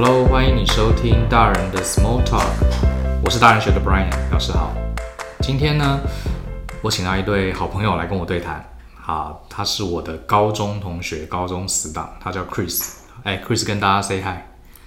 [0.00, 2.46] Hello，欢迎你收听大人的 Small Talk，
[3.20, 4.72] 我是大人学的 Brian，老师好。
[5.40, 5.98] 今天呢，
[6.80, 8.64] 我请到一对好朋友来跟我对谈。
[8.94, 12.80] 好，他是我的高中同学，高中死党，他叫 Chris。
[13.24, 14.38] 哎，Chris 跟大家 say hi。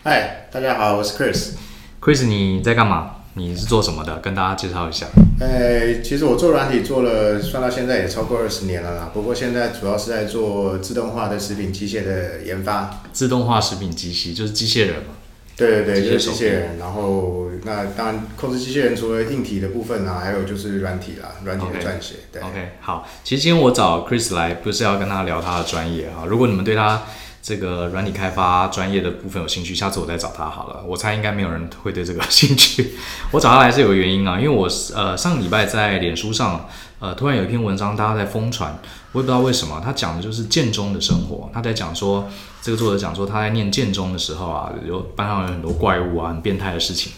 [0.05, 1.55] 嗨，大家好，我是 Chris。
[1.99, 3.15] Chris，你在干嘛？
[3.33, 4.19] 你是做什么的？
[4.19, 5.07] 跟大家介绍一下。
[5.39, 9.11] 哎，其实我做软体做了，算到现在也超过二十年了啦。
[9.13, 13.01] 不过现在主要是在做自动化的食品机械的研发。
[13.13, 15.15] 自动化食品机器就是机械人嘛？
[15.55, 16.77] 对对对，就是机械人。
[16.77, 22.15] 然后那当然，控制机器人除了硬体的部分啊，还有就是软体啦，软体的撰写。
[22.15, 22.33] Okay.
[22.33, 23.07] 对，OK，好。
[23.23, 26.25] 其实今天我找 Chris 来，不是要跟他聊他的专业啊。
[26.27, 27.03] 如果你们对他
[27.41, 30.83] 这个软体开发专业的部分有兴趣，下次我再找他好了。
[30.85, 32.93] 我猜应该没有人会对这个兴趣。
[33.31, 36.69] 我找他来是有个原因啊，因为我呃上礼拜在脸书上
[36.99, 38.77] 呃突然有一篇文章，大家在疯传，
[39.11, 41.49] 我也不知道为什么，他讲的就是建中的生活。
[41.51, 42.29] 他在讲说，
[42.61, 47.11] 这个作者讲说他在念建中的时候啊，有班上有很多怪物啊，很变态的事情。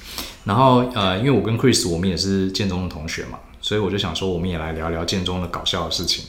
[0.45, 6.25] 然后呃，因为我跟 Chris 我们也是建中的同学嘛，所以我就想说，我们也来聊聊建中的搞笑的事情。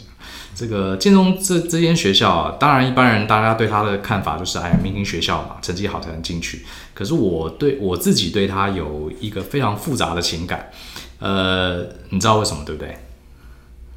[0.55, 6.65] 这个建中这这间学校啊，当然一般人大家对他的看法就是，哎，明星学校嘛，成绩好才能进去。
[6.95, 10.71] 可是我对我自己对他有一个非常复杂的情感，
[11.19, 12.97] 呃，你知道为什么对不对？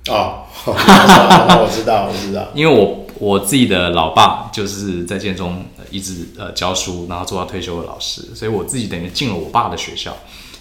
[0.09, 10.15] 哦， 我知道，我知道，因为我我自己的老爸就是在建中一直呃教书，然后做到退休的老师，所以我自己等于进了我爸的学校。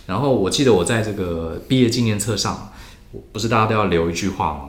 [0.04, 2.72] 然后我记得我在这个毕业纪念册上，
[3.32, 4.60] 不是大家都要留一句话吗？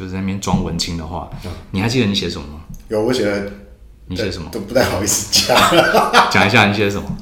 [0.00, 2.60] 就是在那边装文青的话，嗯、你还记得你写什么吗？
[2.88, 3.52] 有，我写的。
[4.06, 4.48] 你写什么？
[4.50, 5.54] 都不太好意思讲。
[6.32, 7.14] 讲一下你写的什么？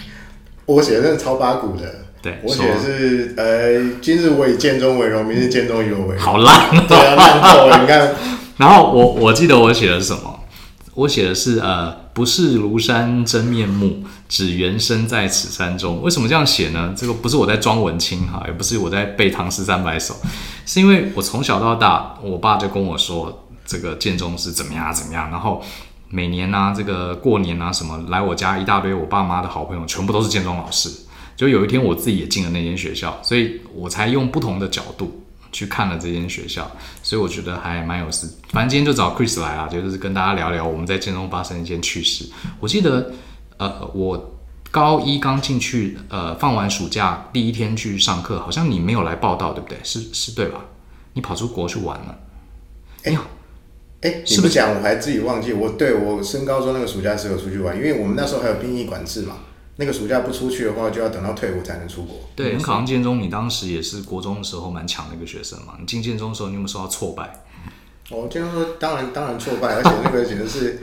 [0.64, 2.06] 我写的那是超八股的。
[2.22, 6.18] 对，我写的是呃，今日我以剑中为荣，明日剑中以我为荣。
[6.24, 7.80] 好烂，对啊，烂透了。
[7.80, 8.14] 你看，
[8.58, 10.38] 然后我我记得我写的是什么？
[10.94, 16.00] 我写的是呃，不是庐山真面目，只缘身在此山中。
[16.00, 16.94] 为什么这样写呢？
[16.96, 20.16] 这个不是我在装文青哈，也不是我在背唐诗三百首，
[20.68, 25.64] 是因为我从小到大，我爸就跟我说，这个建中是怎么样怎么样，然后。
[26.10, 30.88] 每年啊，这个过年啊，什么来我家一大堆我爸妈的好朋友，全部都是建中老师。
[31.36, 36.66] 就有一天我自己也进了那间学校，所以我才用不同的角度去看了这间学校，
[37.02, 38.26] 所以我觉得还蛮有事。
[38.48, 42.26] 反正今天就找 Chris 来啊，就是跟大家聊聊我们在建中发生一件趣事。
[42.58, 43.12] 我记得，
[43.58, 44.37] 呃，我
[44.70, 49.78] 高一刚进去，呃，放完暑假第一天去上课，好像你没有来报道，对不对？
[49.82, 50.64] 是是对吧？
[51.14, 52.18] 你跑出国去玩了。
[53.04, 53.20] 哎呦。
[54.00, 55.52] 哎，是不是讲我还自己忘记？
[55.52, 59.38] 我对我升高中那个暑假是有出去玩，因为我们那时候还有兵役管制嘛。
[59.74, 62.20] 那个暑假不出去的话，就要等到退伍才能出国。
[62.36, 65.74] 对，你考上建中，你当时也是国中的时候蛮强的一个学生嘛。
[65.80, 67.42] 你进建中的时候，你有没有受到挫败？
[68.10, 70.80] 我建中说当然当然挫败，而且那个简直是，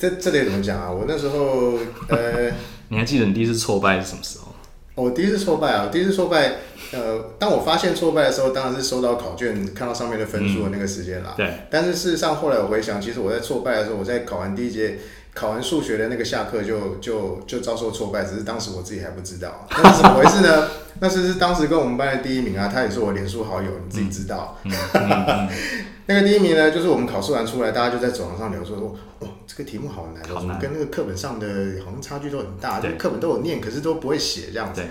[0.00, 0.90] 这这得怎么讲啊？
[0.90, 1.78] 我那时候
[2.08, 2.50] 呃，
[2.88, 4.46] 你还记得你第一次挫败是什么时候？
[4.94, 6.52] 我第一次挫败啊，我第一次挫败。
[6.92, 11.34] 呃，当我发现挫败的时候，当然是收到考卷看到上面的分数的那个时间啦。
[11.36, 11.54] 嗯、对。
[11.70, 14.98] 但是事实上，后来我回想，其实我在挫败的时候，我在考完第一节、
[15.32, 19.68] 考完数学的那个下课就就就遭受挫败，只是当时我自己还不知道。
[19.70, 20.68] 那是怎么回事呢？
[20.98, 24.58] 那是是当时跟我们班的第一名啊，他也是我连书好友，你自己知道。
[24.64, 25.48] 嗯嗯嗯、
[26.12, 31.46] 那个第一名呢，就是我们考试完出来，大家就在走廊上聊说说，哦，这个题目好难，好难，跟那个课本上的
[31.84, 34.82] 好像差距都很大，对，课本都有念，可是都不会写这样子。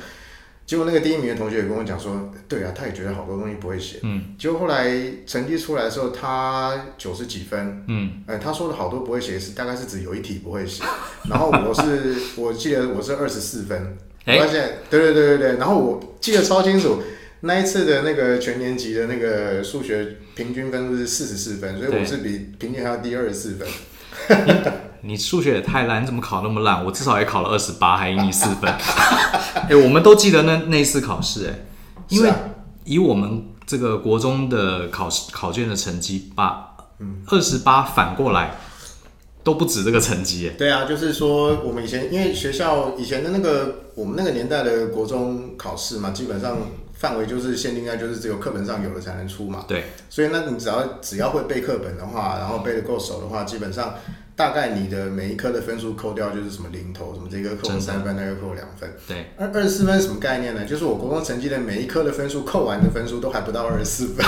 [0.65, 3.97] 结果那个第一名的同学也跟我讲说，对啊，他也觉得好多东西不会写。
[4.03, 4.35] 嗯。
[4.37, 4.87] 结果后来
[5.25, 7.83] 成绩出来的时候，他九十几分。
[7.87, 8.23] 嗯。
[8.27, 10.83] 哎，他说的好多不会写是大概是指有一题不会写。
[11.27, 13.97] 然后我是我记得我是二十四分。
[14.25, 14.37] 哎。
[14.37, 17.01] 我发现对对对对对，然后我记得超清楚，
[17.41, 23.67] 那一次的那个全年级的那个数学平均分数是四十四分，所以我是比平均还要低二十四分。
[25.01, 26.83] 你数学也太烂，你怎么考那么烂？
[26.83, 28.69] 我至少也考了二十八，还赢你四分。
[28.69, 31.53] 哎、欸，我们都记得那那次考试，哎，
[32.09, 32.29] 因为
[32.83, 36.75] 以我们这个国中的考试考卷的成绩，把
[37.27, 38.57] 二十八反过来
[39.41, 40.55] 都不止这个成绩，哎。
[40.57, 46.57] 对啊，就是说我们以前因为学校以前的那个我们那个年代的国中考试嘛，基本上
[46.99, 49.65] 范围就是限定在就是只有课本上有的才能出嘛。
[49.67, 53.95] 对，所以那你只要只要会背课本的话，然后背得够熟的话，基本上。
[54.35, 58.89] 大概你的每一科的分数扣掉就是什么零头，什么这个扣三分，那个扣两分。
[59.05, 60.63] 对，二二十四分是什么概念呢？
[60.63, 64.25] 就是我国中成绩的每一科的分数扣完的分数都还不到二十四分。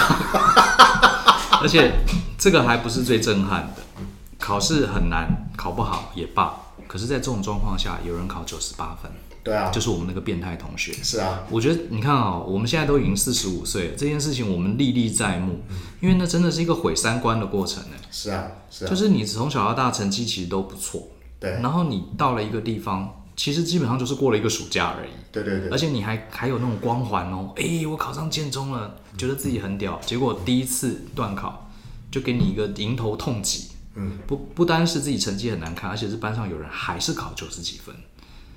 [1.62, 1.94] 而且
[2.38, 4.04] 这个还不是最震撼的，
[4.38, 6.56] 考试很难，考不好也罢。
[6.90, 9.10] 可是，在这种状况下，有人考九十八分。
[9.44, 10.94] 对啊，就是我们那个变态同学。
[10.94, 15.62] 是啊，我觉得你看啊、喔，我们现在都已经四十五岁了，这件事情我们历历在目，
[16.00, 17.98] 因为那真的是一个毁三观的过程呢。
[18.12, 21.08] 是啊，是啊，就是你从小到大成绩其实都不错，
[21.40, 25.10] 对，然后你到了一个地方，其实基本上就是过了一个暑假而已。
[25.32, 30.00] 对对对，而且你还还有那种光环哦，哎、欸，我考上建中了，觉得自己很屌。
[30.06, 31.72] 结果第一次段考
[32.12, 33.70] 就给你一个迎头痛击。
[33.96, 37.94] 嗯，不不单是自己成绩很难看，而且是班上有人还是考九十几分。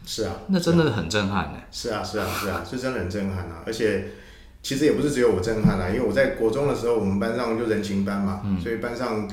[0.07, 1.59] 是啊，那真的很震撼呢。
[1.71, 3.63] 是啊，是啊，是啊，是真的很震撼啊！
[3.67, 4.05] 而且
[4.63, 9.29] 其实也不是只有我震撼啊，因为我在国中的时候，我们班上就人情班嘛，嗯、所以班上。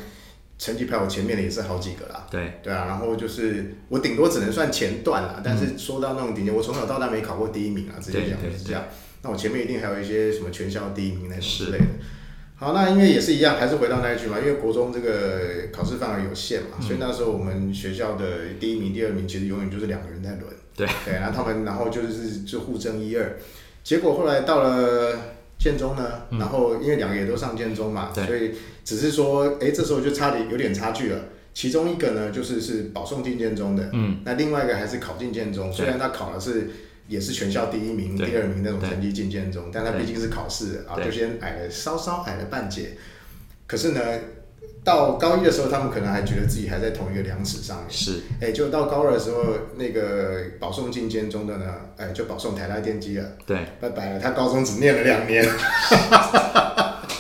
[0.62, 8.83] 成绩排我前面的也是好几个啦，对对啊，然后就是我顶多只能算前段啦，嗯、但是说到那种顶尖，我从小到大没考过第一名啊，直接讲是这样。
[9.24, 11.85] 那我前面一定还有一些什么全校第一名那种之类的。
[12.53, 18.25] 好，那因为也是一样，还是回到那一句嘛，因为国中这个考试范围有限嘛，嗯、所以那时候我们学校的
[18.59, 20.45] 第一名、第二名其实永远就是两个人在轮。
[20.86, 20.89] 对。
[21.06, 23.38] 对，然后他们然后就是就互争一二，
[23.83, 25.19] 结果后来到了。
[25.62, 28.51] 建中呢，然后因为两个也都上建中嘛，嗯、所以
[28.83, 31.25] 只是说，哎，这时候就差点有点差距了。
[31.54, 36.72] 其中一个呢，就是是保送进建中的，嗯，那另外一个还是考进建中，虽然他考的是
[37.07, 42.98] 也是全校第一名、第二名那种成绩进建中，但他毕竟是考试啊，就先矮了稍稍矮了半截。
[43.68, 44.01] 可是呢，
[44.83, 49.44] 到高一的时候，他们可能还觉得自己还在同一个量尺上面，是，哎，就到高二的时候，
[49.75, 51.66] 那个保送进建中的呢，
[51.98, 55.44] 哎，就保送台大电机了，对，拜拜了，他高中只念了两年，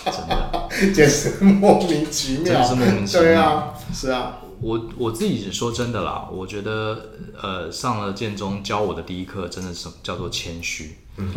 [0.05, 11.29] 真的， 简直莫名其妙，真的是莫名其妙，对啊，是啊，我我自己说真的啦，我觉得，呃，上了建中教我的第一课，真的是叫做谦虚，嗯，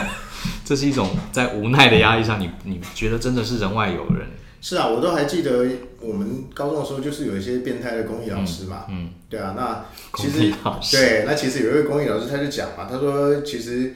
[0.64, 4.26] 这是一种在无奈的压力下，你你觉得真的是人外有人。
[4.60, 5.66] 是啊，我都还记得
[6.00, 8.86] 我们高中的时候，就是有一些变态的公益老师嘛。
[8.88, 9.84] 嗯，嗯对啊，那
[10.16, 10.52] 其实
[10.90, 13.94] 对，那其实有一位公益老师他就讲嘛，他说其实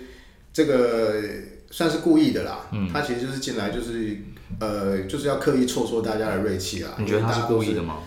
[0.52, 1.22] 这个
[1.70, 2.66] 算是故意的啦。
[2.72, 4.16] 嗯，他其实就是进来就是
[4.60, 6.94] 呃就是要刻意挫挫大家的锐气啊。
[6.98, 7.98] 你觉得他是故意的吗？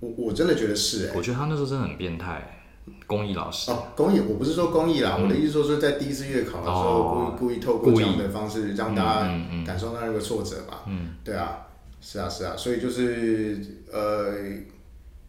[0.00, 1.12] 我我真的觉得是哎、欸。
[1.14, 2.61] 我觉得他那时候真的很变态，
[3.06, 3.70] 公益老师。
[3.70, 9.20] 哦，公益，我不是说公益啦，嗯、我的意思说是在第一次月考的时候，故意、哦、故意透过这样的方式让大家
[9.64, 10.82] 感受到那个挫折吧。
[10.86, 11.58] 嗯，嗯对啊。
[12.04, 13.60] 是啊，是啊，所以就是
[13.92, 14.34] 呃，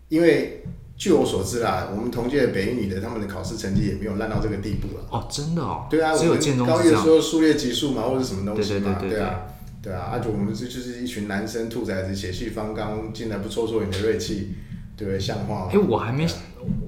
[0.09, 0.63] 因为
[0.97, 5.05] 据我所知啦，我们同届的北一女的他们的考试成绩也没有烂到这个地步了。
[5.11, 5.85] 哦，真的哦。
[5.87, 9.41] 对啊，只有建中高一的时候数列级数嘛，或者什么东西嘛，对对对对对，对啊，
[9.83, 14.55] 对啊，而且我们这就是一群男生兔崽子，血气方刚，进来不挫挫你的锐气。
[14.95, 15.69] 对不对，像话。
[15.71, 16.33] 哎，我还没，对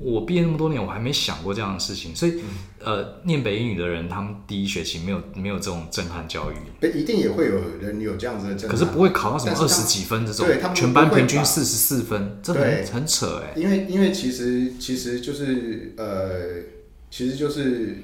[0.01, 2.15] 我毕业那么多年，我还没想过这样的事情。
[2.15, 2.43] 所以，嗯、
[2.79, 6.55] 呃，念北英语的人，他们第一学期没有没有这种震撼教育。
[6.87, 8.69] 一定也会有人有这样子的震撼。
[8.69, 13.53] 可是不会考到什么二十几分这种，对，他们全班平均四十四分，这很很扯哎。
[13.55, 16.39] 因为因为其实其实就是呃，
[17.09, 17.97] 其实就是。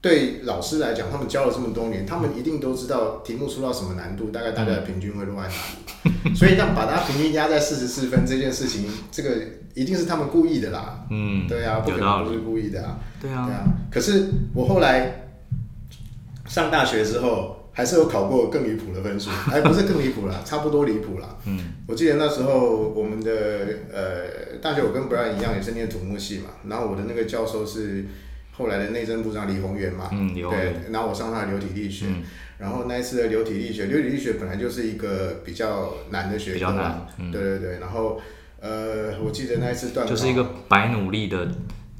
[0.00, 6.07] 对老师来讲，他们教了这么多年，他们一定都知道题目出到什么难度，大概大家的平均会落在哪里。
[6.34, 9.30] 所以让把他平均压在四十四分这件事情，这个
[9.74, 11.06] 一定是他们故意的啦。
[11.10, 12.98] 嗯，对啊，不可能不是故意的啊。
[13.20, 13.64] 对啊，对啊。
[13.90, 15.30] 可是我后来
[16.46, 21.36] 上大学之后，还是有考过更离谱的分数，还不是更离谱啦， 差不多离谱啦。
[21.46, 23.30] 嗯，我记得那时候我们的
[23.92, 28.04] 呃大学，我跟 Brian 一样，也是念土木系嘛，然后我的那个教授是。
[28.50, 32.24] 后来的内政部长李鸿源嘛，嗯，对，然后我上他的流体力学，嗯、
[32.58, 38.20] 然后那一次的流体力学，流体力学本来就是一个比较难的学科嘛，嗯、对对对，然后
[38.60, 41.48] 呃，我记得那一次段就是一个白努力的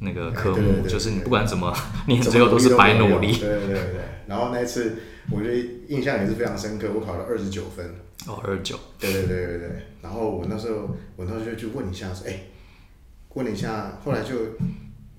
[0.01, 1.73] 那个科目，就是你不管怎么
[2.09, 4.97] 念，最后都是白努力，对对对对，然后那一次
[5.31, 7.87] 我觉得印象也是非常深刻，我考了二十九分，
[8.27, 9.69] 哦，二十九，对对对对对，
[10.03, 12.41] 然后我那时候我那时候就去问一下说，哎，
[13.35, 14.35] 问了一下，后来就。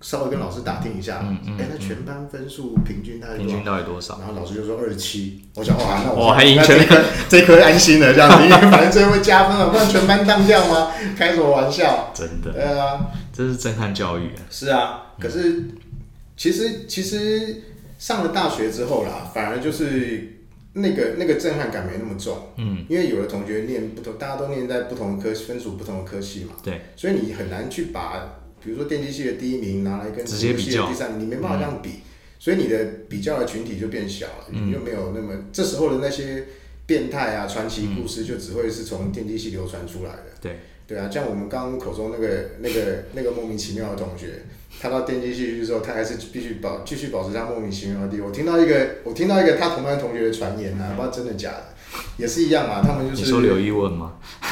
[0.02, 1.18] 稍微跟老师打听一下，
[1.58, 4.18] 哎，那全班分数平均大概平均到底多少？
[4.20, 5.44] 然后老师就说二十七。
[5.56, 10.92] 我想哇， 那我还赢全科，这科 安心了这样子，因为反正最后会加分了，不然全班当掉吗？
[11.18, 12.12] 开什么玩笑？
[12.16, 12.54] 真的。
[12.54, 14.30] 对啊，这是震撼教育。
[14.50, 15.66] 是啊，可是
[16.38, 17.64] 其实其实
[17.98, 20.38] 上了大学之后啦，反而就是
[20.74, 22.38] 那个那个震撼感没那么重。
[22.56, 26.54] 嗯，因为有的同学念不同，大家都念在不同的科分数不同的科系嘛。
[26.64, 28.36] 对，所以你很难去把。
[28.64, 32.02] 比如说电机系的第一名拿来跟机械系的第三名，你没办法这样比，嗯、
[32.40, 36.46] 所以你的比较的群体就变小了，嗯、你就没有那么这时候的那些
[36.86, 40.26] 变态啊、传奇故事就只会是从电机系流传出来的。
[40.42, 44.44] 对对啊，像我们刚刚口中那个那个那个莫名其妙的同学，
[44.82, 48.24] 他到电机系去之后，他还是必须保继续保持他莫名其妙的地位。
[48.24, 51.76] 我听到一个我听到一个他同班同学的传言啊，不知道真的假的。
[52.18, 54.14] 也是一样嘛，他们就是你说刘一文吗？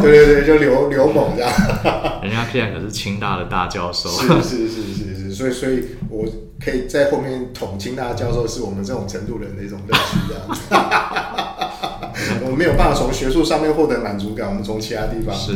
[0.00, 1.50] 对对，就刘刘猛这样。
[2.22, 4.08] 人家现在可是清大的大教授。
[4.08, 6.26] 是是是是是，所以所以我
[6.62, 10.60] 可以在后面捅清大教授，是我们这种程度人的一种乐趣这样子。
[12.44, 15.34] 我们没有办法从学术上面获得满足感，我们从其他地方。
[15.34, 15.52] 是。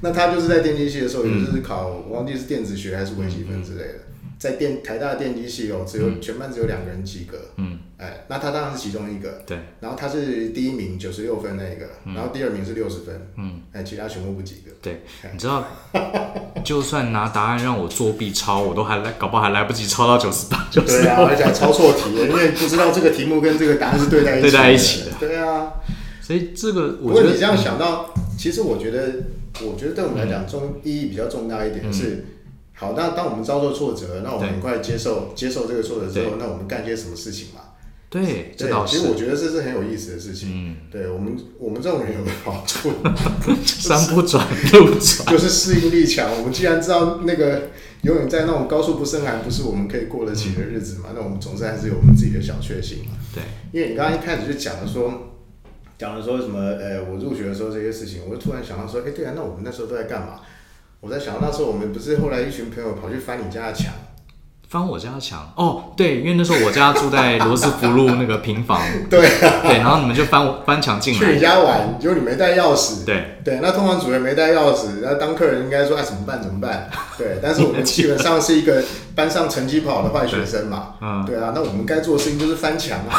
[0.00, 3.94] 那他就是在电机系的时候，也就是考，我忘记是电子学还是微积分之类的。
[4.38, 7.38] 在电台大的电机系哦，只有全班只有两个人及格。
[7.56, 9.42] 嗯，哎，那他当然是其中一个。
[9.46, 9.56] 对。
[9.78, 11.86] 然后他是第一名，九十六分那个。
[12.12, 13.28] 然后第二名是六十分。
[13.36, 13.62] 嗯。
[13.72, 14.72] 哎，其他全部不及格。
[14.82, 15.04] 对。
[15.32, 15.64] 你知道，
[16.64, 20.68] 就算拿答案让我作弊抄，我都还来，搞不好还来不及抄到九十八。
[20.72, 24.42] 对啊，而且还抄错题，因为不知道这个题目跟这个答案是对在 一起。
[24.42, 25.10] 对在一起的。
[25.20, 25.74] 对啊。
[26.20, 29.12] 所以这个，不过你这样想到，其实我觉得，
[29.62, 32.24] 我觉得对我们来讲，重意义比较重大一点是。
[32.74, 37.60] 好，那当我们遭受挫折，那我们很快接受接受这个挫折之后，那我们干些什么事情嘛？
[38.12, 40.50] 对，对，其实我觉得这是很有意思的事情。
[40.52, 42.92] 嗯，对我们我们这种人有个好处，
[43.64, 46.30] 山不转路转，就是适应力强。
[46.36, 47.70] 我们既然知道那个
[48.02, 53.12] 永远在那种高处不胜寒，不是我们可以过得起的日子嘛，那我们总是还是有我们自己的小确幸嘛。
[53.34, 53.42] 对，
[53.72, 55.32] 因为你刚刚一开始就讲了说，
[55.96, 56.58] 讲了说什么？
[56.60, 60.40] 呃，我入学的时候这些事情，我就突然想到说，哎，对啊，那我们那时候都在干嘛？
[61.00, 63.94] 我在想，那时候我们不是后来一群朋友跑去翻你家的墙，
[64.72, 65.52] 翻我家的墙？
[65.54, 76.88] 哦，对，因为那时候我家住在罗斯福路那个平房， 对、啊、对，然后你们就翻翻墙进来，去你家玩，结果你没带钥匙，对对，那通常主人没带钥匙，那当客人应该说哎怎么办怎么办？
[77.18, 78.82] 对，但是我们基本上是一个
[79.14, 82.98] 班上成绩不好的坏学生嘛，嗯，对啊，那我们该做的事情就是翻墙？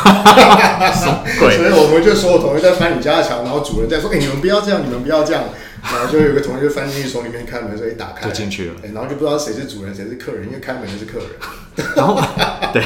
[1.37, 5.43] 所以我们就所有同学在翻你家的墙，然后主人在说，哎、欸，你们不要这样，你们不要这样。
[5.91, 8.75] 然后就有个同学翻进去，从里面开门，所以打开就进去了。
[8.93, 11.27] 然后就不知道谁是主人，谁是客人，因为开门的是客人。
[11.95, 12.19] 然后
[12.71, 12.83] 对，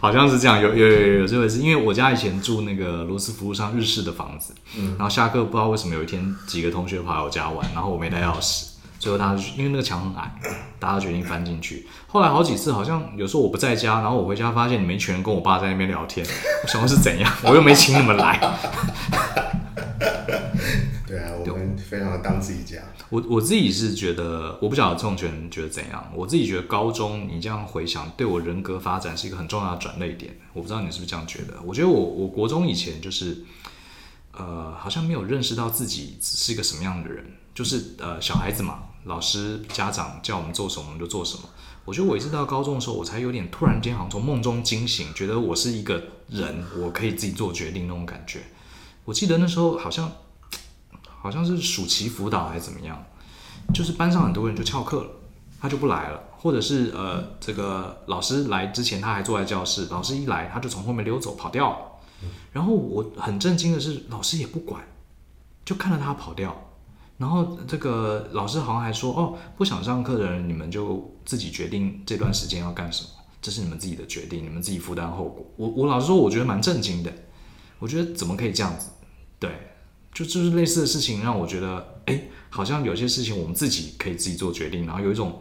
[0.00, 1.58] 好像是这样，有有有有这回事。
[1.58, 8.64] 因为我家以前住那个罗斯福路上日式的房子，嗯，然后下课不知道为什么有一天几个同学跑来我家玩，然后我没带钥匙，
[8.98, 10.34] 最后大家因为那个墙很矮，
[10.78, 11.86] 大家决定翻进去。
[12.08, 16.26] 后来好几次好像有时候我不在家，然后我回家发现你们一群人跟我爸在那边聊天，
[16.62, 18.40] 我想问是怎样，我又没请你们来。
[21.90, 22.80] 非常的当自己家。
[23.08, 26.08] 我我自己是觉得，我不晓得这种人觉得怎样。
[26.14, 30.38] 我自己觉得高中你这样回想，对我人格发展是一个很重要的转捩点。
[30.52, 31.60] 我不知道你是不是这样觉得？
[31.64, 33.38] 我觉得我我国中以前就是，
[34.32, 41.42] 呃，好像没有认识到自己是一个什么样的人，就是呃小孩子嘛，老师家长叫我们做什么我们就做什么。
[41.84, 48.42] 我觉得我一直到高中的时候，我才有点突然间好像从梦中惊醒，觉得我是一个人，我可以自己做决定那种感觉。
[49.04, 50.12] 我记得那时候好像。
[51.22, 53.04] 好像是暑期辅导还是怎么样，
[53.74, 55.10] 就是班上很多人就翘课了，
[55.60, 61.78] 他就不来了，或者是呃，这个老师来之前他还坐在教室，老师一来他就从后面溜走跑掉了。
[62.52, 64.82] 然后我很震惊的是，老师也不管，
[65.64, 66.56] 就看着他跑掉。
[67.18, 73.10] 然后这个老师好像还说：“哦，不想上课的人，你们就自己决定这段时间要干什么，
[73.42, 77.12] 这是你们自己的决定，你们自己负担后果。”我我老实说，我觉得蛮震惊的，
[77.78, 78.88] 我觉得怎么可以这样子？
[79.38, 79.50] 对。
[80.12, 85.38] 就就是类似的事情，让我觉得，哎，好像有些事情我们自己可以自己做决定，然后有一种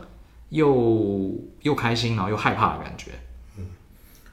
[0.50, 3.12] 又又开心，然后又害怕的感觉。
[3.58, 3.66] 嗯，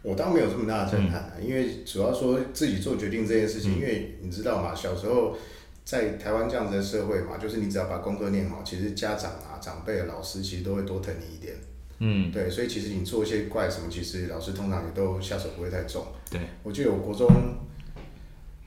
[0.02, 5.36] 我倒没有这么大的震撼，嗯，因为主要说自己做决定这件事情，嗯，因为你知道嘛，小时候
[5.84, 11.56] 在台湾这样子的社会嘛，就是你只要把功课念好，其实家长啊、长辈、老师其实都会多疼你一点。
[11.98, 16.06] 嗯，对，所以其实你做一些怪什么，其实老师通常也都下手不会太重。
[16.30, 17.26] 对，我记得我国中。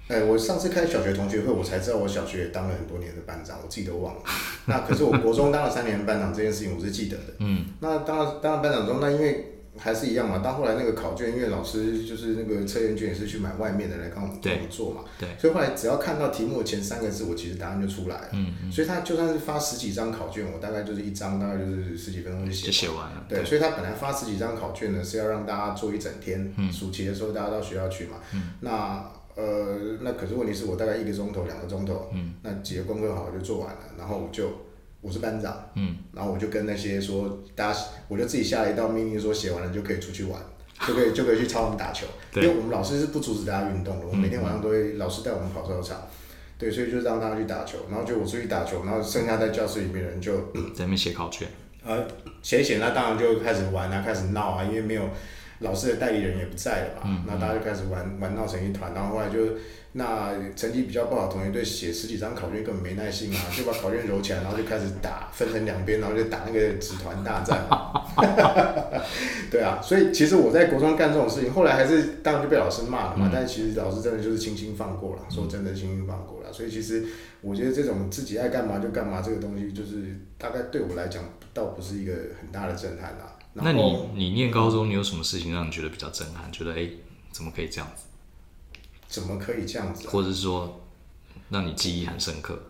[0.09, 4.21] 哎，我上次开小学同学会，我才知道我小学也当了很多年的班长，我自己都忘了。
[4.65, 7.33] 那可是我国中当了三年班长这件事情，我是记得的。
[7.37, 10.39] 嗯，那当了当了班长之后，那因为还是一样嘛。
[10.39, 15.01] 到后来那个考卷，因为老师就是那个测验卷也是去买外面的来帮我们帮我做嘛。
[15.19, 15.29] 对。
[15.39, 18.27] 所以后来只要看到题目前三个字，我其实答案就出来了。
[18.31, 18.71] 嗯嗯。
[18.71, 22.65] 所以他就算是发十几张考卷，我大概就是一张，大概就是十几分钟就写。
[22.65, 23.23] 就写完了。
[23.29, 23.45] 对。
[23.45, 26.51] 所以他本来发十几张考卷呢，是要让大家做一整天。
[26.57, 26.73] 嗯。
[26.73, 28.17] 暑期的时候大家到学校去嘛。
[28.33, 28.53] 嗯。
[28.61, 29.11] 那。
[29.39, 34.49] 呃，那可是问题是我大概一个钟头、两个钟头，嗯，那几个功课好就做完了，然后我就
[34.99, 37.79] 我是班长，嗯，然后我就跟那些说，大家
[38.09, 40.37] 我就自己下了一道命令，说写完了就可以出去玩，
[40.85, 42.05] 就可以就可以去操场打球，
[42.35, 46.01] 因为我们老师是不阻止大家运动的，我们每天晚上都会老师带我们跑操场，
[46.57, 50.35] 对，所以就让大家去打球，然后就我出去打球，然后剩下在教室里面的人就
[50.75, 51.47] 在那边写考卷，
[51.85, 52.05] 呃，
[52.41, 55.09] 写写那当然就开始玩啊，开始闹啊，因为没有。
[55.59, 59.39] 老师的代理人也不在了嘛，嗯、那大家就开始玩玩闹成一团，然后后来就
[59.93, 67.59] 那成绩比较不好的同学对写十几张考卷根本没耐心啊， 就把考卷揉起来，然后就开始打，分成两边，然后就打那个纸团大战。
[69.51, 76.53] 对啊，所以其实我在国中干这种事情，后来还是当然就被老师骂了嘛，嗯、但是其实老师真的就是轻轻放过了，说真的轻轻放过了。
[76.53, 77.03] 所以其实
[77.41, 81.23] 我觉得这种自己爱干嘛就干嘛这个东西，就是大概对我来讲
[81.53, 83.33] 倒不是一个很大的震撼啦。
[83.53, 86.51] 那你你念高中，你有什么事情让你觉得比较震撼？
[86.51, 86.89] 觉得哎，
[87.31, 88.03] 怎么可以这样子？
[89.07, 90.11] 怎么可以这样子啊？
[90.11, 90.81] 或者是说，
[91.49, 92.61] 让你记忆很深刻？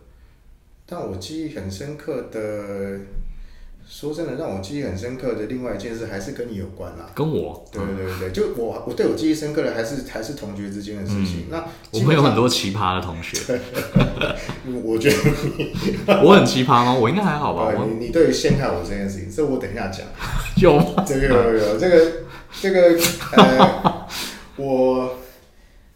[0.86, 3.00] 但我记忆很深刻的。
[3.92, 7.10] 说真的，让我记忆很深刻的另外一件事，还是跟你有关啦。
[7.12, 7.66] 跟我？
[7.72, 11.40] 对对对对，就我我对我记忆深刻的，还是还是同学之间的事情。
[11.40, 13.36] 嗯、那我们有很多奇葩的同学。
[14.84, 15.16] 我觉得
[15.56, 16.94] 你我很奇葩吗？
[16.94, 17.74] 我应该还好吧。
[17.84, 20.06] 你你对于陷害我这件事情，这我等一下讲。
[20.62, 22.12] 有这个有有这个
[22.62, 22.96] 这个
[23.32, 24.06] 呃，
[24.56, 25.16] 我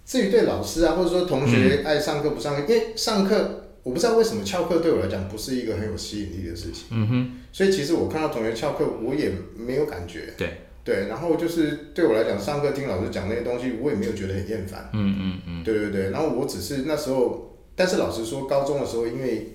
[0.05, 3.61] 至于对老师啊，或者说同学爱上课不上课，嗯、因为上课。
[3.85, 6.87] 我不知道为什么翘课对我来讲不是一个很有吸引力的事情。
[6.91, 7.33] 嗯哼。
[7.53, 10.35] 所以其实我看到同学翘课，我也没有感觉。
[10.37, 10.49] 对。
[10.83, 14.91] 对，然后就是对我来讲，上课听老师讲那些东西，我也没有觉得很厌烦。
[14.93, 15.65] 嗯嗯嗯。
[15.65, 19.55] 对对对，然后我只是那时候，但是老实说，高中的时候，因为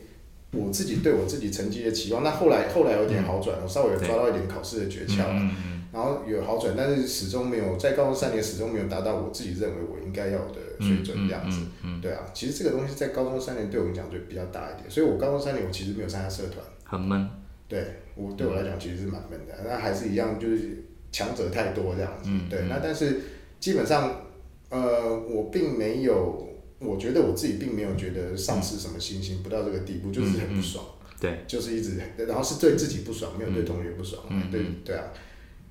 [0.53, 5.23] 我自己对我自己成绩的期望，那后来后来有点好转，我稍微有抓到一点考试的诀窍。
[5.29, 5.78] 嗯嗯。
[5.91, 11.57] 然后有好转，但是始终没有在高中三年始终没有达到我自己认为我应该要的水准这样子。
[11.59, 16.63] 嗯嗯嗯、对啊，其实这个东西在高中三年对我们讲就比较大一点，所以我高中三年我其实没有参加社团。
[16.83, 17.29] 很闷。
[17.67, 17.83] 对，
[18.15, 22.29] 我对我来讲其实是蛮闷的，那还是一样就是强者太多这样子。
[22.31, 23.21] 嗯、对，那但是
[23.59, 24.21] 基本上
[24.69, 26.47] 呃我并没有，
[26.79, 30.85] 我觉得我自己并没有觉得丧失什么信心，不到这个地步，就是很不爽。
[31.19, 34.23] 对，就是一直，然后是对自己不爽，没有对同学不爽。
[34.29, 35.03] 嗯、对对啊。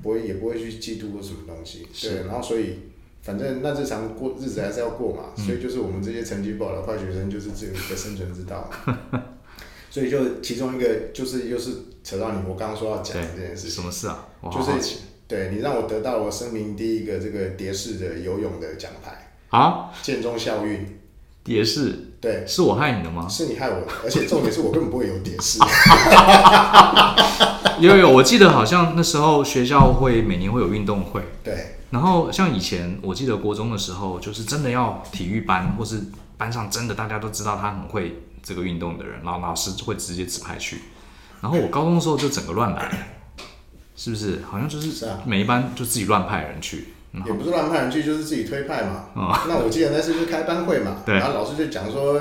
[0.03, 2.79] 不会，也不会去嫉妒或什么东西，对，然后所以
[3.23, 8.71] 反正那日常过日子还是要过嘛，嗯、所以就是我们这些成绩不好的坏学生，就是只有一个生存之道，
[9.91, 11.71] 所以就其中一个就是又是
[12.05, 14.29] 扯到你我刚刚说要讲的这件事情，什么事啊？
[14.41, 19.33] 好好就是对你让我得到了我生命第一个这个蝶式的游泳的奖牌。
[19.51, 20.87] 啊，建中校运。
[21.43, 23.27] 蝶式，对，是我害你的吗？
[23.29, 25.59] 是你害我的，而且重点是我根本不会有蝶式。
[27.81, 31.77] 有有，我记得好像那时候学校会每年会有运动会，对。
[31.91, 36.03] 然后像以前，我记得国中的时候，就是真的要体育班，或是
[36.37, 40.83] 班上真的大家都知道他很会这个运动的人，然后老师会直接指派去。
[41.41, 42.91] 然后我高中的时候就整个乱来，
[43.97, 44.43] 是不是？
[44.51, 46.89] 好像就是每一班就自己乱派人去，
[47.27, 49.07] 也不是乱派人去，就是自己推派嘛。
[49.15, 51.15] 哦、那我记得那次就是开班会嘛，对。
[51.17, 52.21] 然后老师就讲说，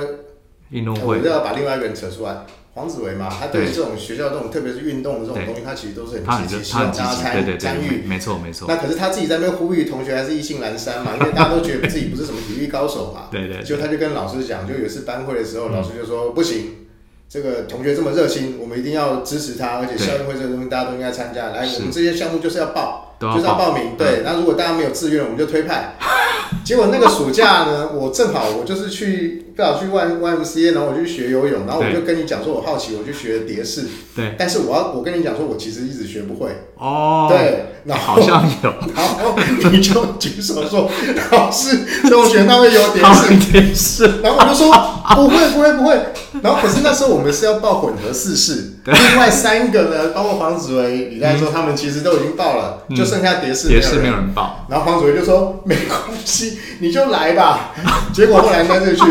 [0.69, 2.45] 运动会就要把另外一个人扯出来。
[2.73, 8.03] 黄子维嘛，他对这种学校这种，特别是运动的这种东西，他其实都是很积极，希望大家参参与。
[8.05, 8.67] 没错没错。
[8.69, 13.29] 那可是他自己在那边呼吁同学还是意兴阑珊嘛，因为大家都觉得自己不是什么体育高手嘛。
[13.33, 13.63] 对对。
[13.63, 16.85] 就他就跟老师讲，就有一次班会的时候，老师就说不行，
[17.27, 21.47] 这个同学这么热心，我们一定要支持他，而且校运会这个东西大家都应该参加。
[21.49, 23.93] 来，我们这些项目就是要报，就是要报名。
[23.97, 25.95] 对，那如果大家没有自愿，我们就推派。
[26.63, 33.85] 结果那个暑假呢，我正好我就是去，不好去 Y Y M C A，然后我就去学游泳，然后我就跟你讲说，我好奇，我就学蝶式。
[34.15, 34.35] 对。
[34.37, 36.51] 但是我要，我跟你讲说，我其实一直学不会。
[36.77, 37.27] 哦。
[37.29, 37.65] 对。
[37.83, 38.69] 然后好像有。
[38.95, 39.35] 然后
[39.71, 40.89] 你就举手说，
[41.31, 43.51] 老师，同学 他会有蝶式。
[43.51, 44.21] 蝶式。
[44.21, 44.71] 然后我就说，
[45.15, 45.99] 不会，不会，不会。
[46.41, 53.67] 然后可是那时候我们是要报混合四式，另外三个呢，包括黄子维、李代说他们其实都已经报了，就剩下蝶式。
[53.69, 54.65] 蝶式没有人报。
[54.69, 56.59] 然后黄主任就说，没关系。
[56.79, 57.71] 你就来吧，
[58.13, 59.03] 结果后来那就去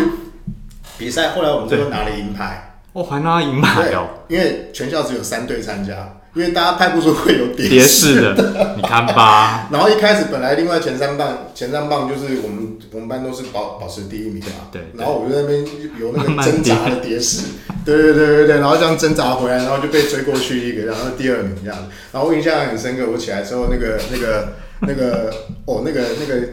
[0.98, 2.62] 比赛，后来我们最后拿了银牌。
[2.92, 9.66] 我还拿银牌哦，因为全校只有三队参加，因为大家派不出会有蝶式的，你看吧。
[9.72, 14.83] 然后一开始本来另外前三棒前三棒就是我们我们班都是保保持第一名嘛，对。
[14.94, 15.64] 然后我就在那边
[15.99, 17.40] 有那个挣扎的蝶式，
[17.87, 21.79] 对对对对对，然后这样挣扎回来，然后就被追过去一个，然后第二名这样。
[22.12, 24.49] 然后我印象很深刻，我起来之后那个那个
[24.81, 25.33] 那个
[25.64, 26.49] 哦那个那个。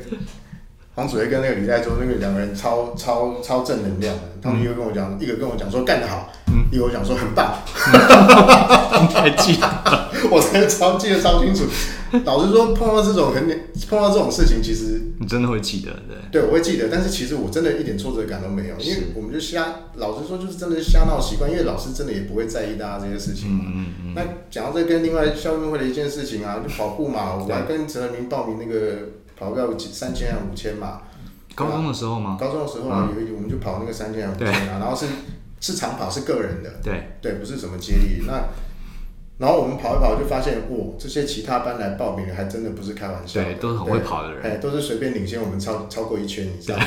[0.95, 7.58] 黄子维跟那个李代洲，那个两个人超超超正能量的，他们一个跟我讲，嗯、一个跟我讲说干得好，嗯、一个我讲说很棒，
[9.01, 9.67] 你还记得？
[10.29, 11.63] 我真的超记得超清楚。
[12.25, 13.47] 老实说，碰到这种很
[13.89, 16.41] 碰到这种事情，其实你真的会记得，对？
[16.41, 23.65] 对，我会记得，但是其实我真的一点挫折感都没有，因为我们就瞎，老实说就是真的是瞎闹习惯，因为老师真的也不会在意大家这些事情嘛。
[23.65, 24.13] 嗯嗯嗯。
[24.13, 29.23] 那讲到这跟另外校运会的一件事情啊，就跑步嘛，我还跟陈和明报名那个。
[29.38, 31.02] 跑个三千还五千嘛？
[31.56, 32.38] 高中的时候吗？
[32.39, 35.06] 高中的时候啊，有一我们就跑那个三千还五千啊，然后是
[35.60, 38.24] 是长跑，是个人的，对对，不是什么接力。
[38.26, 38.46] 那
[39.38, 46.80] 然后我们跑一跑就发现，哇，这些其他班来报名的还真的不是开玩笑，对，都是很会跑的人，哎，都是随便领先我们超超过一圈以上。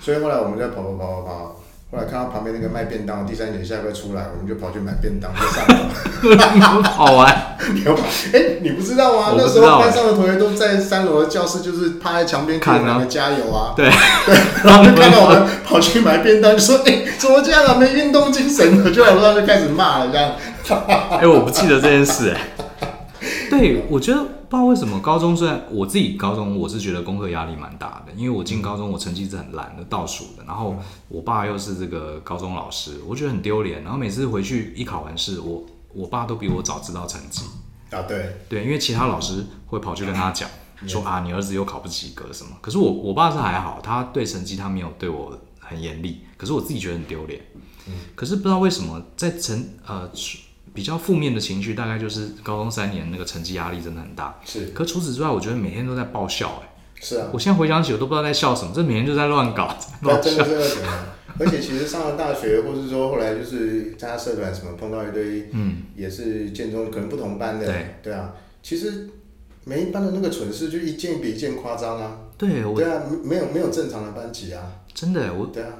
[0.00, 1.60] 所以后来我们在跑跑跑跑跑。
[1.94, 6.82] 后来看到旁边那个卖便当的，第三节下课出来，我们就跑去买便当，就上楼。
[6.90, 8.02] 好玩，你要跑？
[8.32, 9.34] 哎、欸，你不知道吗？
[9.38, 13.74] 那时候班上的同学都在三楼的教室，就是趴在墙边看我们加油啊。
[13.76, 13.88] 对
[14.26, 17.76] 对，然后就看到我们跑去买便当，就说：“哎、欸，怎么这样啊？
[17.78, 20.32] 没运动精神的。”就在楼上就开始骂了，这样。
[20.88, 22.36] 哎、欸，我不记得这件事、欸。
[22.80, 22.88] 哎，
[23.48, 24.18] 对，我觉得。
[24.48, 30.76] 不知道为什么高中虽然我自己高中我是觉得功课压力蛮大的，因为我进高中我成绩是很烂的倒数的，然后
[31.08, 33.82] 我爸又是这个高中老师，我觉得很丢脸。
[33.82, 37.44] 然后每次回去一考完试，我我爸都比我早知道成绩
[37.90, 40.48] 啊，对对，因为其他老师会跑去跟他讲
[40.86, 42.50] 说啊，你儿子又考不及格什么。
[42.60, 47.40] 可是我我爸是还好，他对成绩他没有对我很严厉，可是我自己觉得很丢脸。
[48.14, 50.10] 可是不知道为什么在成呃。
[50.74, 54.38] 比较负面的情绪，大概就是高中三年那个成绩压力真的很大。
[54.44, 56.62] 是，可除此之外，我觉得每天都在爆笑、欸。
[56.64, 56.68] 哎，
[57.00, 57.28] 是啊。
[57.32, 59.72] 我现在回想起，我都不知道在笑什么，这每天就在乱搞。
[60.00, 60.92] 那真的是这样。
[61.38, 67.66] 而且其实上了大学，或是说后来就是参加社团什么，碰到一堆，嗯，也是建中可能不同班的。
[67.66, 67.94] 对。
[68.02, 69.08] 对啊，其实
[69.62, 72.18] 每一班的那个蠢事就一件比一件夸张啊。
[72.36, 72.74] 对，我。
[72.74, 74.60] 对啊，没有没有正常的班级啊。
[74.92, 75.46] 真的，我。
[75.46, 75.70] 对啊。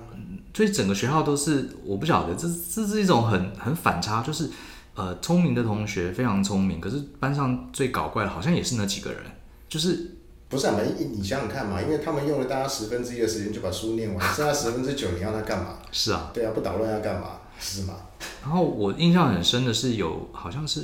[0.56, 4.48] 所以整个学校都是，我不晓得，这这是一种很很反差，就是。
[4.94, 9.22] 呃，聪明的同学非常聪明，可是班上最搞怪的，好像也是那几个人，
[9.68, 10.16] 就是
[10.48, 10.76] 不是啊？
[10.98, 15.78] 你你想想看嘛，因为他们用了大家十分之一的时间就把书念完，剩下十分之九你要他干嘛？
[15.90, 17.40] 是啊，对啊，不捣乱要干嘛？
[17.58, 17.94] 是吗？
[18.42, 20.82] 然后我印象很深的是有好像是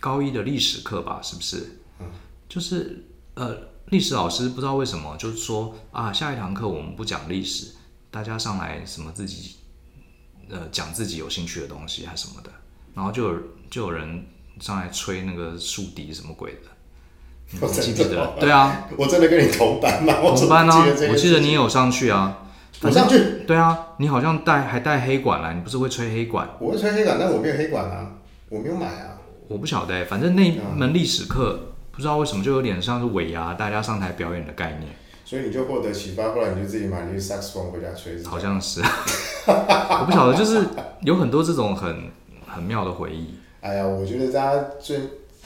[0.00, 1.80] 高一的历史课吧，是不是？
[1.98, 2.06] 嗯，
[2.48, 7.72] 就是呃，历史老师不知道为什么就是说啊，下一堂课我们不讲历史，
[8.10, 9.56] 大家上来什么自己
[10.48, 12.50] 呃讲自己有兴趣的东西还什么的。
[12.94, 13.38] 然后就有
[13.70, 14.26] 就有人
[14.60, 16.68] 上来吹那个竖笛什么鬼的，
[17.58, 18.34] 你记不记得？
[18.38, 20.14] 对啊，我真的跟你同班吗？
[20.22, 22.38] 同班啊，我记得你有上去啊。
[22.80, 23.44] 我上去。
[23.46, 26.48] 对啊，你好像带还带黑管来，你不是会吹黑管？
[26.58, 28.12] 我会吹黑管，但我没有黑管啊，
[28.48, 29.18] 我没有买啊。
[29.48, 34.92] 我不晓得，反正那门历史课不知道为什么就有点像是尾牙，大家上台表演的概念。
[35.24, 38.22] 所以你就获得启发，后来你就自己买了一个萨克斯风回家吹。
[38.24, 38.80] 好像是，
[39.46, 40.66] 我不晓得，就是
[41.02, 42.10] 有很多这种很。
[42.52, 43.34] 很妙的回忆。
[43.60, 44.98] 哎呀，我觉得大家最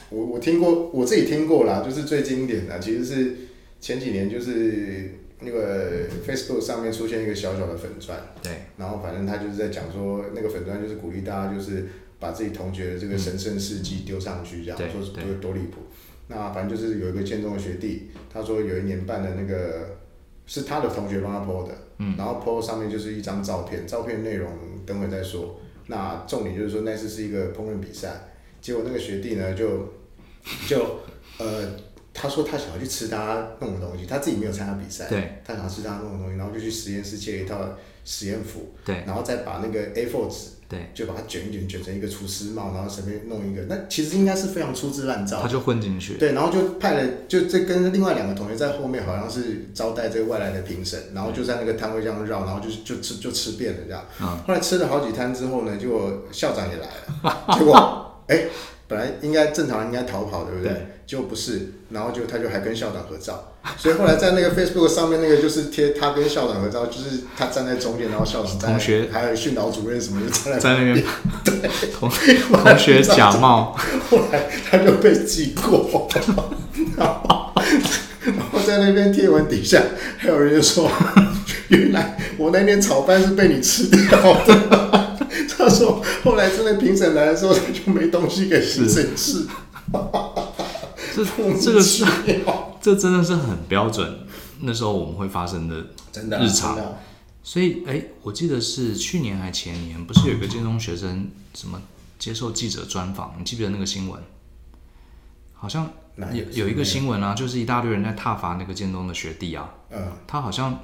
[0.09, 3.35] 我我听过，我自己听过啦，就是最经典的，其实是
[3.79, 11.85] 前几年就是那个 Facebook 上面出现一个小小的粉钻，对，然后反正他就是在讲说，那个粉钻就是鼓励大家就是
[12.19, 15.81] 把自己同学的这个神圣事迹丢上去，这样、嗯、说是多多离谱。
[16.27, 19.97] 那反正就是有一个建中的学弟，他说有一年办的那个
[20.45, 24.49] 是他的同学帮他 po 的，嗯，然后 po 上面就是一张照片，照片内容
[24.85, 25.59] 等会再说。
[25.87, 28.09] 那重点就是说，那次是一个烹饪比赛，
[28.61, 29.93] 结果那个学弟呢，就
[30.67, 30.99] 就
[31.37, 31.67] 呃，
[32.13, 37.59] 他说他想要去吃他弄的东西，他自己没有参加比赛，对，他想要吃他弄的东西，然后就去实验室借了一套
[38.07, 40.35] 实验服，对，然后再把那个 A4 纸。
[40.69, 43.61] 对，就把它卷一卷，卷成一个厨师帽，然后随便弄一个。
[43.69, 45.41] 那其实应该是非常粗制滥造。
[45.41, 46.15] 他就混进去。
[46.15, 54.03] 对，然后就派了，就这跟另外两个同学在后面，好像是招待这个外来的评审，然后就在那个摊位这样绕，然后就就吃就吃遍了这样。
[54.19, 54.37] 嗯。
[54.45, 56.87] 后来吃了好几摊之后呢，结果校长也来
[57.23, 58.35] 了， 结果哎。
[58.35, 58.49] 欸
[58.89, 60.71] 本来应该正常人应该逃跑，对不对？
[60.71, 69.07] 对，就不是，然后就他就还跟校长合照，所以后来在那个 Facebook 上面那个就是贴他跟校长合照，就是他站在中间，然后校长，同学。
[69.09, 71.05] 还有训导主任什么就站在在那边，
[71.45, 71.53] 对，
[71.97, 73.73] 同同学假冒，
[74.09, 76.09] 后来他就被记过，
[76.97, 77.53] 然后
[78.25, 79.81] 然后在那边贴文底下
[80.17, 80.91] 还有人就说，
[81.69, 85.17] 原来我那天炒饭是被你吃掉的。
[85.57, 89.45] 他说：“后来真的评审来的时候，他就没东西给评审吃。
[91.25, 92.05] 这这个是，
[92.81, 94.19] 这真的是很标准。
[94.61, 96.75] 那时候我们会发生的日常。
[96.75, 96.93] 真的啊、
[97.43, 101.81] 所以，哎，我记得是去年还前年，不是有一个建中学生什么
[102.19, 103.35] 接受记者专访？
[103.39, 104.21] 你记不记得那个新闻？
[105.53, 109.73] 好像有有一个新闻啊，就是一大堆人在挞伐那个建中的学弟啊。
[109.91, 110.79] 嗯，他好像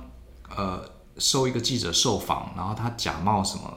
[0.55, 0.83] 呃
[1.17, 3.71] 受一个记者受访，然后他假冒什么。”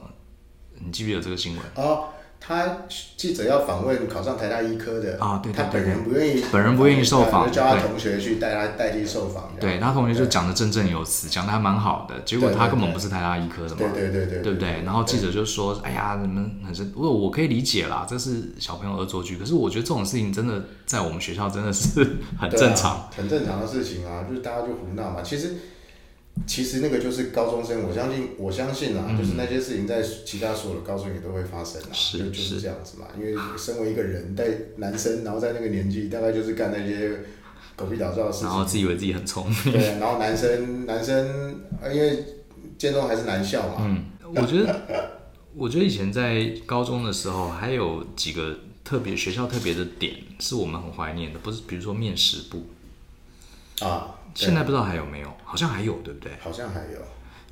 [0.79, 1.65] 你记不记得这个新闻？
[1.73, 2.77] 哦，他
[3.17, 9.51] 记者要访问考上台大医科的啊，对，他本人不愿意，本人不愿意受访，就叫他同学去带他代替受访。
[9.59, 12.15] 对，他同学就讲的振振有词，讲的还蛮好的。
[12.21, 14.81] 结果他根本不是台大医科的嘛，对对对对，对不对？
[14.85, 19.35] 然后记者就说：“哎呀，你们很是，我我可以理解啦，这是小朋友恶作剧。
[19.35, 22.05] 可是我觉得这种事情真的在我们学校真的是
[22.39, 25.21] 很正常，很正常的事情啊，就是大家就胡闹嘛。
[25.21, 25.55] 其实。”
[26.45, 33.07] 其实那个就是高中生，我相信，我相信啦，嗯、就是那些事情在其他所有的高中也都会发生啦，是就就是这样子嘛。
[33.17, 34.47] 因为身为一个人，在
[34.77, 37.19] 男生，然后在那个年纪，大概就是干那些
[37.75, 39.71] 狗屁倒灶的事情，然后自以为自己很聪明。
[39.71, 41.59] 对，然后男生，男生，
[41.93, 42.23] 因为
[42.77, 43.75] 建中还是男校嘛。
[43.79, 45.19] 嗯，我觉得，
[45.55, 51.61] 我觉得以前在高中的时候，还有几个特别学校特别的点，是我们很怀念的，不是？
[51.67, 52.65] 比如说面食部
[53.81, 54.15] 啊。
[54.35, 56.31] 现在不知道还有没有，好像还有，对不对？
[56.39, 56.99] 好像还有。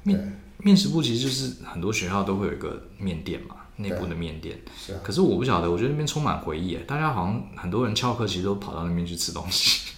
[0.03, 4.59] 面面食部其实就是很多学校都会有一个面店嘛，内部的面店。
[4.77, 4.99] 是啊。
[5.03, 9.93] 可是我不晓得，我觉得那边充满回忆，大家好像很多人翘课，其实都跑到那边去吃东西。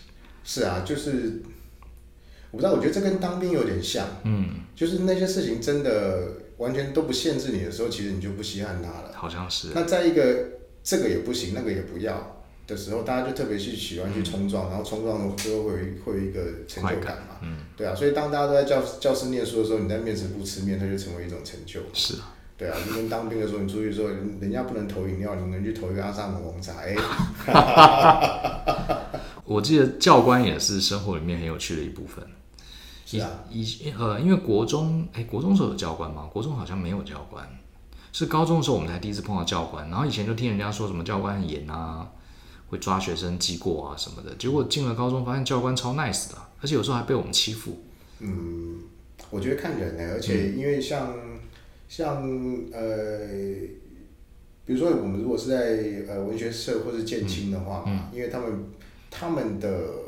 [0.45, 1.43] 是啊，就是
[2.51, 4.07] 我不知道，我觉得这跟当兵有点像。
[4.23, 4.61] 嗯。
[4.73, 9.11] 就是那些事情真的完全都不限制你的时候，其实你就不稀罕它了。
[9.13, 9.69] 好像是。
[9.75, 10.45] 那在一个
[10.81, 12.36] 这个也不行，那个也不要。
[12.67, 21.79] 的时候，大家就特别去喜欢去冲撞，嗯、然后冲撞之后会会有一个成就感嘛，嗯，对啊，所以当大家都在教教室念书的时候，你在面食部吃面，它就成为一种成就。
[21.93, 26.95] 是啊，对啊，就跟当兵的时候，你出去的时候，人家不能投饮料，你能去投一个阿萨姆红茶，哎。
[29.45, 32.21] 我记得教官也是生活里面很有趣的一部分。
[33.05, 33.65] 是啊，以
[33.97, 36.27] 呃，因为国中，哎，国中时候有教官吗？
[36.29, 37.47] 国中好像没有教官，
[38.11, 42.05] 是高中的时候我们才第一次碰到教官，然后以前就听人家说什么教官很严啊。
[42.69, 47.79] 会抓学生记过啊什么的，结果进了高中发现教官超 nice 的，而且有时候还被我们欺负。
[48.19, 48.79] 嗯，
[49.29, 51.39] 我觉得看人呢，而且因为像、嗯、
[51.87, 52.23] 像
[52.71, 53.27] 呃，
[54.65, 58.65] 比如说我们如果是在呃文学社或是建青的话，因为他们
[59.11, 60.05] 他们的。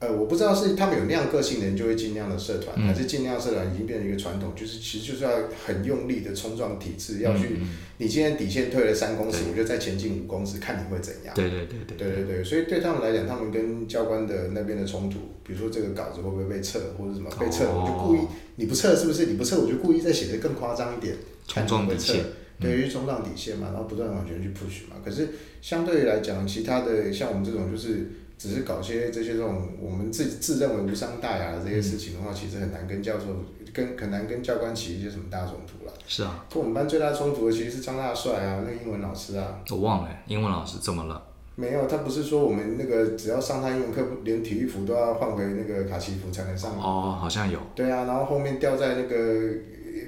[0.00, 5.30] 呃，我不知道是他们有那样个性的人就会进那样的社团，嗯、还是进那样社团已经变成一个传统，就是其实就是要
[5.64, 11.34] 很用力的冲撞体制，要去，嗯、你今天底线退了三公尺，我就再前进五公尺，看你会怎样。
[11.34, 18.26] 对对对对，对对对，所以对他们来讲，他们跟教官的那边的冲突，比如说这个稿子会不会被撤，或者什么被撤，哦、我就故意
[18.56, 19.26] 你不撤是不是？
[19.26, 22.22] 你不撤我就故意再写的更夸张一点，冲撞底线，
[22.60, 24.96] 对于冲撞底线嘛，然后不断往前去 push 嘛。
[25.02, 25.28] 可是
[25.62, 28.10] 相对于来讲，其他的像我们这种就是。
[28.44, 33.24] 只是搞些这些这种我们自己自认为无伤大雅的这些事情的话，嗯、其实很难跟教授
[33.72, 35.92] 跟很难跟教官起一些什么大冲突了。
[36.06, 39.62] 是啊，跟我们班最大冲突的其实是张大帅啊，那个英文老师啊。
[39.70, 41.22] 我忘了，英文老师怎么了？
[41.54, 46.82] 没有，他不是说我们那个只要上他英文课，连体育服都要换回那个卡其服才能上吗？
[46.84, 47.58] 哦，好像有。
[47.74, 49.16] 对啊，然后后面掉在那个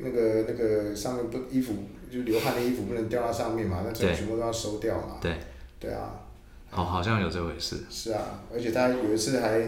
[0.03, 1.72] 那个那个上面不衣服
[2.12, 5.16] 就流汗的衣服不能掉到上面嘛，那这全部都要收掉嘛。
[5.22, 5.33] 对。
[5.81, 6.20] 对啊。
[6.75, 7.85] 哦，好像有这回事。
[7.91, 8.21] 是啊，
[8.53, 9.59] 而且他有一次还，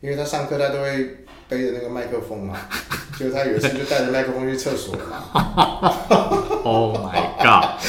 [0.00, 2.56] 因为他上课他都会背着那个麦克风嘛，
[3.18, 5.24] 就他有一次就带着麦克风去厕所嘛。
[6.62, 7.80] Oh my god！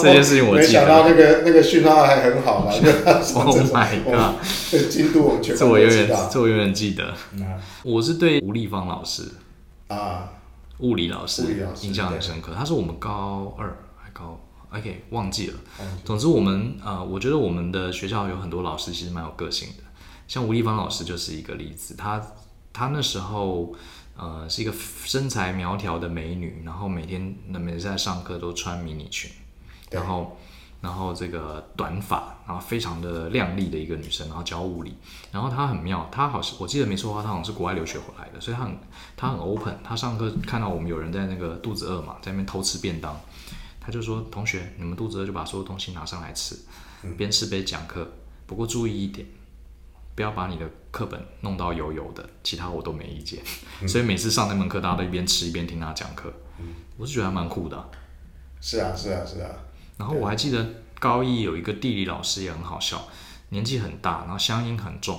[0.00, 0.62] 这件事情我记得。
[0.62, 2.70] 没想到那个那个讯号还很好嘛，
[3.34, 4.36] Oh my god！
[4.70, 7.12] 这进度我们全部这我永远这我永远记得。
[7.82, 9.24] 我是对吴立芳老师
[9.88, 10.30] 啊，
[10.78, 11.42] 物理老师
[11.82, 13.76] 印象很深刻，他是我们高二。
[14.72, 15.58] OK，忘记了。
[16.04, 19.82] 总之，我们呃，我觉得我们的学校有很多老师其实蛮有个性的，
[20.28, 21.96] 像吴立芳老师就是一个例子。
[21.96, 22.22] 她
[22.72, 23.74] 她那时候
[24.16, 24.72] 呃是一个
[25.04, 29.28] 身材苗条的美女，然后每天那每次在上课都穿迷你裙，
[29.90, 30.38] 然后
[30.80, 34.94] 然后这个短发，然后非常的靓丽的一个女生，然后教物理。
[35.32, 38.78] 然后她很妙，她好像我记得没错的话，她好像是国外留学回来的，所以她很
[39.16, 39.76] 她很 open。
[39.82, 43.20] 她上课看到我们有人在那个肚子饿嘛，在那边偷吃便当。
[43.80, 46.54] 他就说：“同学，你们肚子饿就把所有东西拿上来吃，
[47.16, 48.06] 边吃边讲课。
[48.46, 49.26] 不过注意一点，
[50.14, 52.28] 不要把你的课本弄到油油的。
[52.44, 53.42] 其他我都没意见。
[53.88, 56.30] 所以每次上那门课，大家都一边吃一边听他讲课。
[56.98, 57.90] 我是觉得还蛮酷的。
[58.60, 59.50] 是啊，是啊，是啊。
[59.96, 60.66] 然后我还记得
[60.98, 63.08] 高一有一个地理老师也很好笑，
[63.48, 65.18] 年纪很大，然后乡音很重。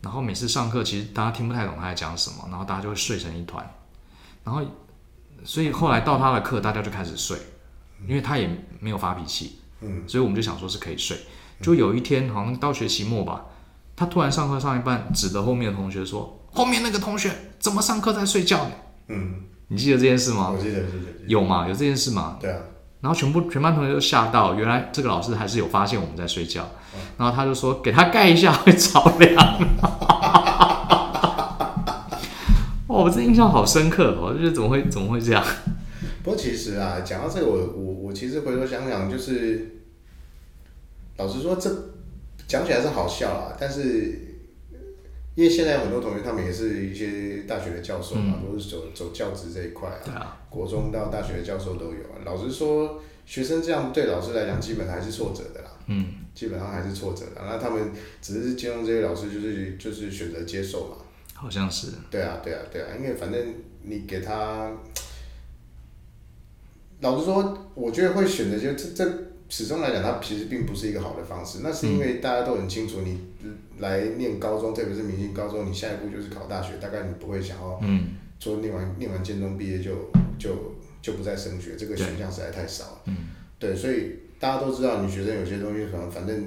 [0.00, 3.62] 然后每次上课，其实大家听不太懂他在讲什么，然后大家就会睡成一团。
[4.42, 4.62] 然后，
[5.44, 7.36] 所以后来到他的课，大家就开始睡。”
[8.08, 11.16] 因为他也没有发脾气，嗯，所以我们就想说是可以睡。
[11.60, 13.42] 就有一天，好像到学期末吧，
[13.94, 18.70] 他突然上课上一半，指着后面的同学说：“后面那个同学怎么上课在睡觉呢？”
[19.08, 19.34] 嗯，
[19.68, 20.50] 你记得这件事吗？
[20.50, 21.04] 我记得，记得。
[21.26, 21.68] 有吗？
[21.68, 22.38] 有这件事吗？
[22.40, 22.58] 对啊。
[23.02, 26.68] 然后全部全班同学都吓到，原来这个老师还是有发现我们在睡觉。
[27.16, 29.36] 然后他就说：“给他盖一下会着凉。
[32.86, 35.42] ”哦，我这印象好深刻，我就觉得怎么会怎么会这样？
[36.30, 39.66] 不过其实啊，讲到这个，我我我其实回头想想，就是
[41.16, 41.68] 老实说，这
[42.46, 43.56] 讲起来是好笑啊。
[43.58, 44.36] 但是
[45.34, 50.14] 因为现在有很多同学，他们也是一些大学的教授嘛，嗯、都是走走教职这一块啊。
[50.14, 52.22] 啊国中到大学的教授都有啊。
[52.24, 55.70] 老实说，学生这样对老师来讲，基本还是挫折的啦。
[55.88, 56.14] 嗯。
[56.32, 57.42] 基本上还是挫折的。
[57.44, 57.90] 那他们
[58.22, 60.94] 只是兼容这些老师，就是就是选择接受嘛。
[61.34, 61.88] 好像是。
[62.08, 64.70] 对啊，对啊，对啊，因为反正你给他。
[67.00, 69.12] 老实说，我觉得会选择就这这
[69.48, 71.60] 始终来讲，它其实并不是一个好的方式。
[71.62, 73.18] 那是因为大家都很清楚，你
[73.78, 77.80] 来念高中，特别是明星高中，你下一步就是考大学，大概你不会想要
[78.38, 83.00] 说念完念完建中毕业就就就不再升学，这个选项实在太少了。
[83.06, 83.16] 嗯，
[83.58, 86.46] 对，所以大家都知道，你学生有些东西可能反正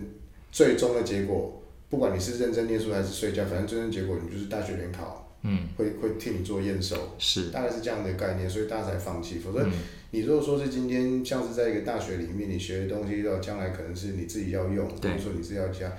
[0.51, 9.39] 最终的结果，不管你是认真念书还是睡觉，反正最终结果你就是大学联考嗯，会会替你做验收，是，大概是这样的概念，所以大家才放弃。
[9.39, 9.71] 否则，嗯
[10.11, 15.91] 你如果说是今天像是在一个大学里面，你学的东西到将来可能是你自己要用，或者说你自己要加，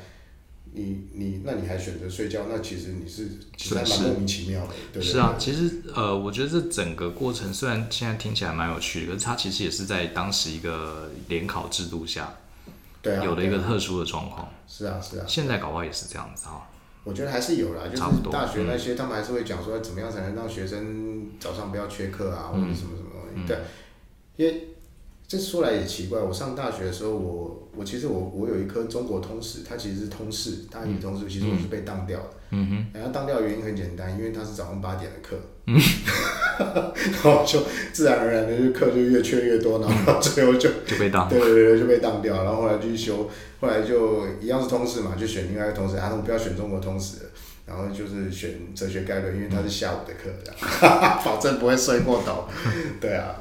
[0.72, 5.12] 你你那你还选择睡觉，那其实你是其实还蛮莫名其妙的，对不对？
[5.12, 12.32] 是啊，其实呃，我觉得这整个过程虽然现在听起来蛮有趣的，可是它其实也是在当时一个联考制度下，
[13.02, 14.48] 对啊，有了一个特殊的状况。
[14.68, 15.24] 是啊，是啊。
[15.26, 16.70] 现在搞不好也是这样子哈。
[17.04, 23.46] 我觉得还是有啦，就是大学那些他们还是会讲说，怎么样才能让学生早上不要缺课啊，或者什么什么东西。
[23.46, 23.58] 对。
[24.36, 24.68] 因为
[25.28, 32.30] 这说来也奇怪，我上大学的时候，我我其实我我有一科中国通史，它其实是通识，大一通识，其实我是被当掉的。
[32.50, 32.86] 嗯哼。
[32.92, 35.36] 然后当掉的原因很简单，因为它是早上八点的课。
[35.66, 35.78] 嗯。
[37.12, 37.62] 然后就
[37.92, 41.28] 自然而然的就课就越缺越多，然后最后就就被当。
[41.28, 43.28] 对对对，就被当掉，然后后来就去修，
[43.60, 47.30] 后来就一样是通识嘛，就选另外一个通识，然后不要选中国通史，
[47.66, 52.48] 然后就是选哲学概论，因为它是下午的课，这样， 保证不会睡过头。
[53.00, 53.36] 对啊。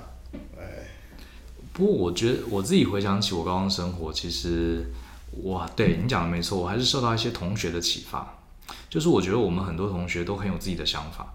[1.76, 4.86] 不过我觉得我自己回想起我高中生活，其实
[5.42, 8.38] 哇，对你讲的没错，我还是受到一些同学的启发。
[8.92, 11.34] 就是我觉得我们很多同学都很有自己的想法。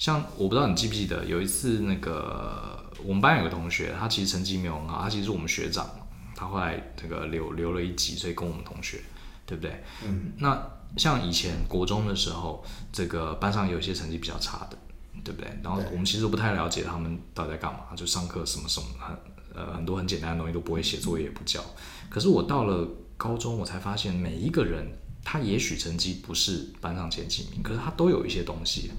[0.00, 5.86] 像我不知道你记不记得，有一次那个我们班有个同学，他其实成绩没有很好，他其实是我们学长，
[6.34, 9.02] 他后来这个留留了一级，所以跟我们同学，
[9.44, 9.84] 对不对？
[10.02, 10.32] 嗯。
[10.38, 10.58] 那
[10.96, 14.78] 像以前国中的时候，这个班上有一些成绩比较差的，
[15.22, 15.50] 对不对？
[15.62, 19.14] 然后我们其实不太了解他们到底在干嘛，就上课什么什么很。
[19.52, 21.60] 呃，很多很简单的东西都不会写，作业也不交。
[22.08, 24.86] 可是我到了高中，我才发现每一个人，
[25.24, 28.92] 他也许成绩不是班上前几名，可是他都有一些东西。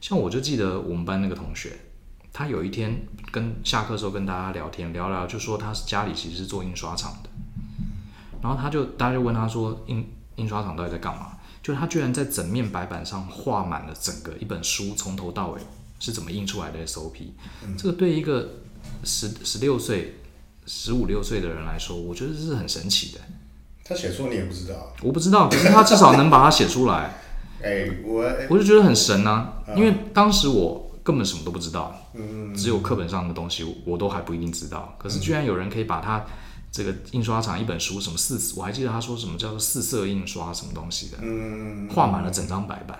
[0.00, 1.78] 像我就记得我们班那个同学，
[2.32, 7.30] 他有一天跟下课的时候跟大家聊天，聊聊就说他是家里其实是做印刷厂的。
[8.40, 11.32] 然后他就大家就问他说印印刷厂到底在干嘛？
[11.60, 15.60] 就他居然在整面白板上画满了整个一本书，从头到尾
[15.98, 17.32] 是怎么印出来的 SOP。
[17.76, 18.48] 这个对一个
[19.04, 20.18] 十十六岁、
[20.66, 23.20] 十五六岁的人来说，我觉得这是很神奇的。
[23.84, 24.94] 他写错你也不知道？
[25.02, 27.20] 我不知道，可是他至少能把它写出来。
[27.62, 31.94] 哎，我我就觉得很神啊，因为当时我根本什么都不知道，
[32.56, 34.94] 只有课本上的东西我都还不一定知道。
[34.98, 36.24] 可是居然有人可以把它
[36.70, 41.18] 这个印刷厂一本书什么四，我还记得他说什么叫做四色印刷什么东西的，
[41.94, 42.98] 画满了整张白板。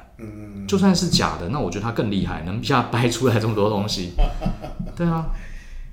[0.67, 4.13] 就算是假的，那我觉得他更厉害，能一下掰出来这么多东西。
[4.97, 5.27] 对啊。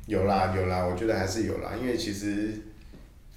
[0.08, 2.62] 有啦有啦，我觉得还是有啦，因为其实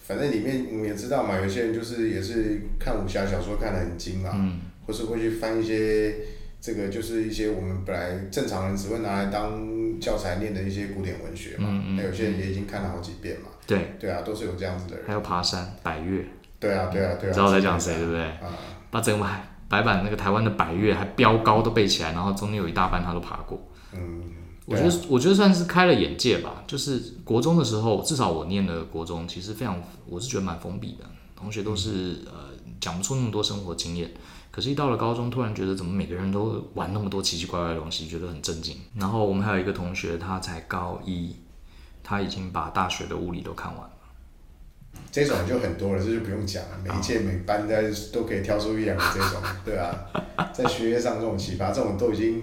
[0.07, 6.17] 反正里面你也知道嘛，有些人就是也是看武侠小说看得很精嘛，嗯、或是会去翻一些
[6.61, 15.05] 这个就是一些我们本来正常人只会拿来当教材念的一些古典文学嘛，那、嗯嗯、有些人也已经看了好几遍嘛，对对啊，都是有这样子的人。
[15.07, 16.25] 还有爬山百越，
[16.59, 18.23] 对啊对啊对啊，知道在讲谁对不对？
[18.23, 18.49] 啊、
[18.91, 19.27] 把整个
[19.69, 23.61] 白板那个台湾的百越还标高都背起来，然后中间有一大半他都爬过，
[23.93, 24.23] 嗯。
[24.71, 26.63] 我觉得，我觉得算是开了眼界吧。
[26.67, 34.11] 就是国中的时候，至少我念的国中，其实非常，我是觉得蛮封闭的，同学都是呃讲不出那么多生活经验。
[34.59, 38.77] 可是，一到了高中，突然觉得怎么每个人都玩那么多奇奇怪怪的东西，觉得很震惊。
[38.97, 41.37] 然后我们还有一个同学，他才高一，
[42.03, 43.91] 他已经把大学的物理都看完了。
[45.13, 46.71] 这种就很多了，这就不用讲了。
[46.83, 49.95] 每一届每班在都可以挑出一两个这种，对啊，
[50.53, 52.43] 在学业上这种奇葩，这种都已经。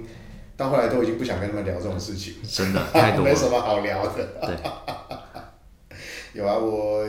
[0.56, 4.25] 到后来都已经不想跟他们聊这种事情，真的太多了， 没什么好聊的。
[4.39, 4.56] 对，
[6.41, 7.06] 有啊，我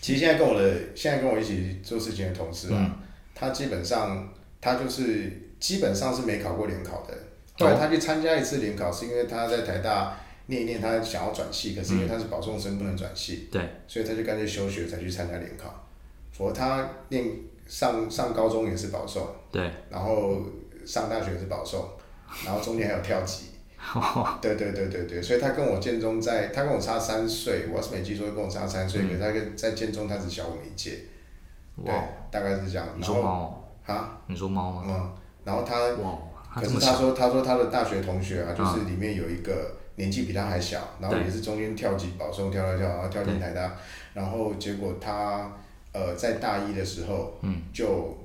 [0.00, 3.01] 其实现在跟我的现在跟我一起做事情的同事啊，嗯、
[3.34, 7.14] 他基本上他就是基本上是没考过联考的。
[7.58, 15.88] 后来他去参加一次联考，是因为他在台大念一念，他想要转系，可是因为他是保送生不能转系，对、嗯，所以他就干脆休学才去参加联考。
[16.32, 17.24] 否则他念
[17.66, 20.42] 上上高中也是保送，对，然后。
[20.84, 21.88] 上大学是保送，
[22.44, 23.44] 然后中间还有跳级，
[24.42, 30.98] 对对对对对，所以他跟我建中在，他跟我差三岁，我要是没记错，跟我差三岁，可是他跟在建中他只小我一届，
[31.84, 31.94] 对，
[32.32, 32.88] 大概是这样。
[32.96, 33.64] 你说猫？
[33.86, 34.18] 啊？
[34.26, 34.82] 你说猫吗？
[34.84, 35.12] 嗯，
[35.44, 35.90] 然后他，
[36.60, 43.76] 可是他说他说他的大学同学啊，就是里面有一个年纪比他还小，然后也是中间跳级保送跳跳跳，然后跳进台大，
[44.14, 45.52] 然后结果他
[45.92, 48.18] 呃在大一的时候，嗯，就。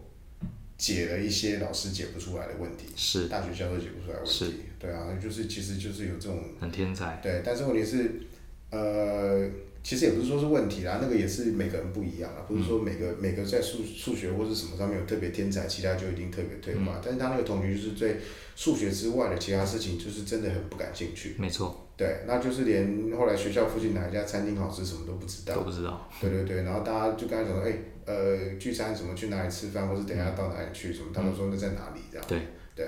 [0.77, 8.21] 解了一些老师解不出来的问题，是大学教授解不出来的问题，对啊，就是其实就是有这种很天才，对，但是问题是，
[8.69, 9.49] 呃，
[9.87, 18.17] 其实也不是说是问题啦，那个也是每个人不一样啊，不是说每个、嗯、每个在数数学或是什么上面有特别天才，其他就一定特别退化，嗯、但是他那个同学就是对
[18.53, 21.87] 数学之外的其他事情就是真的很不感兴趣，没错。
[21.95, 26.09] 对，那就是连后来学校附近哪一家餐厅好吃什么都不知道，都不知道。
[26.19, 27.73] 对对对，然后大家就跟他讲说，哎，
[28.05, 32.27] 呃，聚餐什么去哪里吃饭，或是等一下到哪里去什么，他们说那在哪里这样。
[32.27, 32.39] 对，
[32.75, 32.85] 对，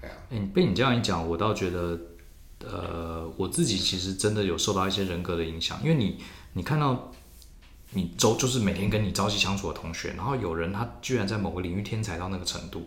[0.00, 1.96] 哎呀，哎，被你这样一讲，我倒觉得，
[2.70, 6.18] 呃，我自己其实真的有受到一些人格的影响，因为你，
[6.54, 7.12] 你看到
[7.90, 12.82] 你周就是每天跟你朝夕相处的同学，然后有人他居然在某个领域天才到那个程度，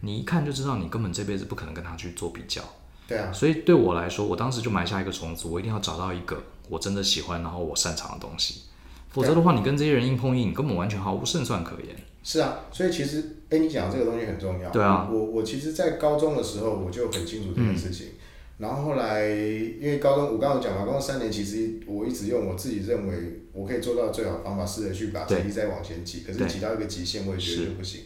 [0.00, 2.62] 你一看就知道你根本这辈子不可能跟他去做比较。
[3.06, 8.62] 对啊，所以对我来说，我当时就埋下一个种子，我一定要找到一个我真的喜欢，然后我擅长的东西。
[9.10, 11.94] 否则的话，你跟这些人硬碰硬，你根本完全毫无胜算可言。
[12.22, 14.70] 是啊，所以其实，哎，你讲这个东西很重要。
[14.70, 18.11] 对啊，我我其实，在高中的时候，我就很清楚这件事情。
[18.62, 23.16] 嗯、然后后来，因为高中我刚刚讲嘛，高中三年，其实我一直用我自己认为
[23.52, 26.22] 我可以做到最好的方法，试着去把成绩再往前挤。
[26.26, 28.02] 可是挤到一个极限，我也觉得就不行。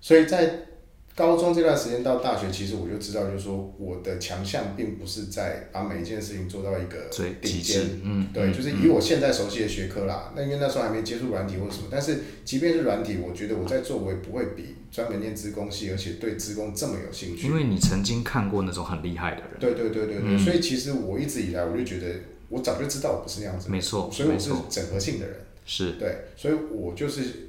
[0.00, 0.66] 所以在
[1.14, 7.08] 高中这段时间到大学，其实我就知道，就是说我的强项并不是在把每一件事情做到一个
[7.42, 10.32] 顶尖，嗯，对，就是以我现在熟悉的学科啦。
[10.34, 17.46] 那因为那时候还没接触软体或什么，但是即便是软体，我觉得我在做，我也不会比专门念资工系，而且对资工这么有兴趣。
[17.46, 19.50] 因为你曾经看过那种很厉害的人。
[19.58, 22.06] 对对对对对，所以其实我一直以来我就觉得，
[22.48, 27.48] 我早就知道我不是那样子，没错，所以我是整合性的人，是对，所以我就是。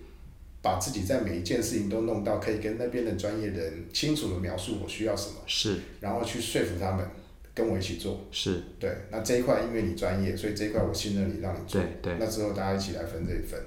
[0.63, 7.03] 把自己在每一件事情都弄到可以跟那边的专业人清楚的描述我需要什么，是，然后去说服他们
[7.55, 8.95] 跟我一起做，是对。
[9.09, 12.17] 那这一块因为你专业，所以这一块我信任你，让你做，对对。
[12.19, 13.59] 那之后大家一起来分这一份。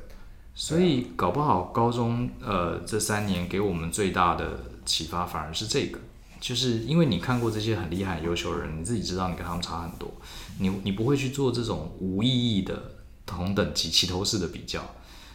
[0.55, 5.99] 所以搞不好高中呃这三年给我们最大的启发反而是这个，
[6.41, 10.11] 就是因为你看过这些很厉害优秀的人，你自己知道你跟他们差很多，
[10.59, 12.81] 你你不会去做这种无意义的
[13.27, 14.81] 同等级齐头式的比较。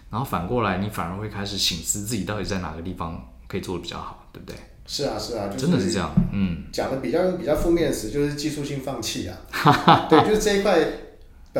[0.10, 4.56] 然后反过来，你反而会开始醒思自己到底在哪个地方可以做的比较好，对不对？
[4.88, 6.12] 是啊，是啊，就是、真的是这样。
[6.32, 9.38] 嗯，讲的比较比较负面的词就是技术性放弃啊。
[10.10, 10.80] 对，就是这一块，
[11.54, 11.60] 不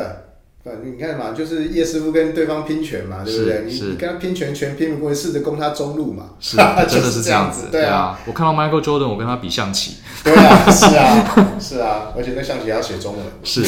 [0.84, 3.64] 你看嘛，就是叶师傅跟对方拼拳嘛，对不对？
[3.66, 6.30] 你你跟他拼拳，拳拼不过，试着攻他中路嘛。
[6.38, 6.56] 是，
[6.86, 7.68] 真的是这样子。
[7.72, 9.96] 对啊，我看到 Michael Jordan，我跟他比象棋。
[10.22, 13.26] 对啊，是啊， 是啊，而且那象棋还要写中文。
[13.42, 13.62] 是。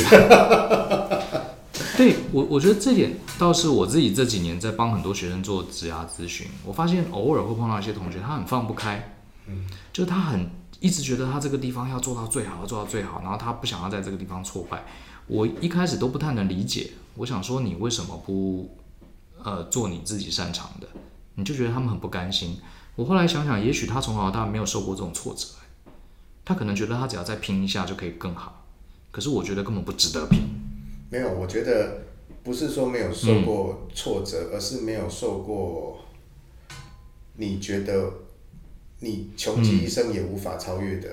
[1.96, 9.14] 对我，我觉得这点倒是我自己这几年在帮很多学生做职涯咨询，我发现偶尔会碰到一些同学，他很放不开，
[9.46, 14.84] 嗯，就他很一直觉得他这个地方要做到最好，要做到最好，然后他不想要在这个地方挫败。
[15.32, 18.76] 我一开始都不太能理解，我想说你为什么不
[19.42, 20.86] 呃做你自己擅长的？
[21.36, 22.58] 你就觉得他们很不甘心。
[22.96, 25.46] 我后来想想，也许他从小到大没有受过这种挫折，
[26.44, 28.66] 他可能觉得他只要再拼一下就可以更好，
[29.10, 30.42] 可是我觉得根本不值得拼。
[31.10, 32.02] 没有，我觉得
[32.44, 36.00] 不是说没有受过挫折，嗯、而是没有受过
[37.36, 38.12] 你觉得
[38.98, 41.08] 你穷极一生也无法超越的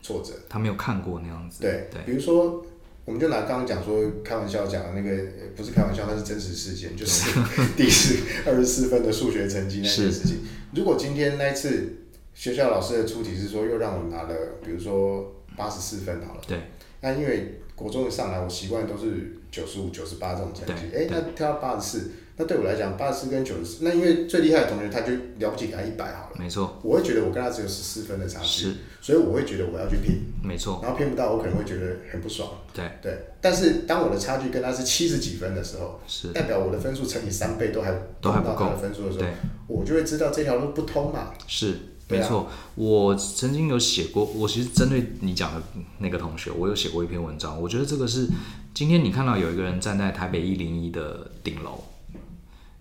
[0.00, 0.32] 挫折。
[0.48, 1.60] 他没有看过那样子。
[1.60, 2.64] 对，对比如说，
[3.04, 5.22] 我们就拿刚刚讲说开玩笑讲的那个，
[5.56, 7.30] 不是开玩笑，那是真实事件，就是
[7.76, 10.38] 第四二十四分的数学成绩那件事情。
[10.74, 11.92] 如果今天那一次
[12.34, 14.34] 学校老师的出题是说又让我拿了，
[14.64, 16.58] 比如说八十四分好了，对，
[17.00, 17.58] 那因为。
[17.74, 20.94] 国中一上来，我习惯都是九十五、九十八这种成绩。
[20.94, 22.10] 哎，那跳到八十四，
[22.42, 26.36] 那对我来讲，八十四跟九十四，那因为最厉害的同学他就了不起，给他一百好了。
[26.36, 26.80] 没错。
[26.82, 30.22] 我会觉得我跟他只有十四分的差距，是，所以我会觉得我要去拼。
[30.42, 30.80] 没错。
[30.82, 32.48] 然后拼不到，我可能会觉得很不爽。
[32.74, 33.16] 对对。
[33.40, 39.26] 但是当我的差距跟他是七十几分的时候，是代表我的分数乘以三倍都还都还不够的分数的时候，
[39.68, 41.32] 我就会知道这条路不通嘛。
[41.46, 41.76] 是。
[42.08, 45.62] 没错，我曾经有写过，我其实针对你讲的
[45.98, 47.58] 那个同学，我有写过一篇文章。
[47.58, 48.28] 我觉得这个是
[48.74, 51.82] 今天你看到有一个人站在台北一零一的顶楼，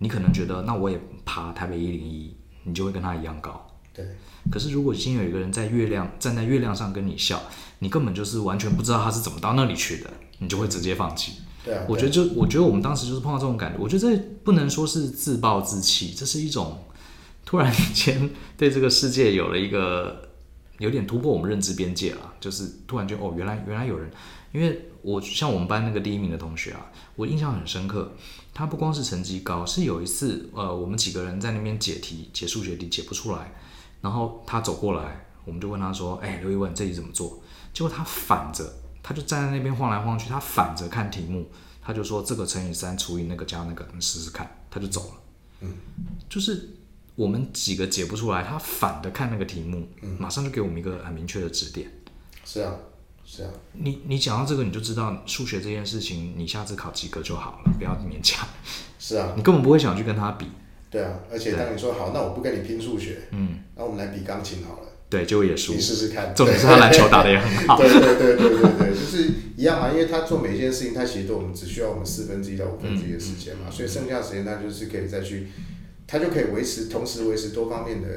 [0.02, 3.66] 你可能觉得那我也爬台北一零一，你就会跟他一样高。
[3.94, 4.06] 对。
[4.52, 7.42] 可是如果今天有一个人在月亮站在月亮上跟你笑，
[7.80, 11.34] 你根本就是完全不知道他是怎么到那里去的，你就会直接放弃。
[11.64, 11.86] 对啊。
[11.88, 16.78] 我觉得就我觉得我们当时就是碰到这种感觉，我觉得这不能说是自暴自弃，这是一种。
[17.44, 20.30] 突然间对这个世界有了一个
[20.78, 24.10] 有点突破我们认知边界了，就是突然间哦，原来原来有人，
[24.54, 28.12] 因为我像我们班那个第一名的同学啊，我印象很深刻。
[28.54, 33.54] 他不光是成绩高，是有一次呃，我们几个人在那边解题，解数学题解不出来，
[34.02, 37.42] 然后他走过来，我们就问他说：“哎，刘一文，这题怎么做？”
[37.74, 38.72] 结果他反着，
[39.02, 41.50] 他就站在那边晃来晃去，他反着看题目，
[41.82, 45.14] 他就说：“这个乘以三除以那个加那个，你试试看。”他就走了。
[45.62, 45.74] 嗯，
[46.30, 46.78] 就是。
[47.14, 51.92] 我们几个解不出来，他反着看那个题目，嗯，马上就给我们一个很明确的指点。
[52.46, 52.74] 是啊，
[53.34, 53.50] 是啊。
[53.72, 58.46] 你你讲到这个，你就知道数学这件事情，你下次考及格就好了，不要勉强。
[59.00, 60.48] 是啊， 你根本不会想去跟他比。
[60.90, 64.88] 对啊，而且当你说好，那我不跟你拼数学，嗯，那我们来比钢琴好了。
[65.10, 65.74] 对，结果也输。
[65.74, 66.34] 你试试看。
[66.36, 67.78] 重点是他篮球打的也很好。
[67.80, 75.48] 对对对对对对，就是一样嘛，因为他做每一件事情，他其实都我们只需要我们四分之一到五分之一的时间嘛，嗯，所以剩下的时间他就是可以再去。
[76.08, 78.10] 他就可以维持，同时维持多方面的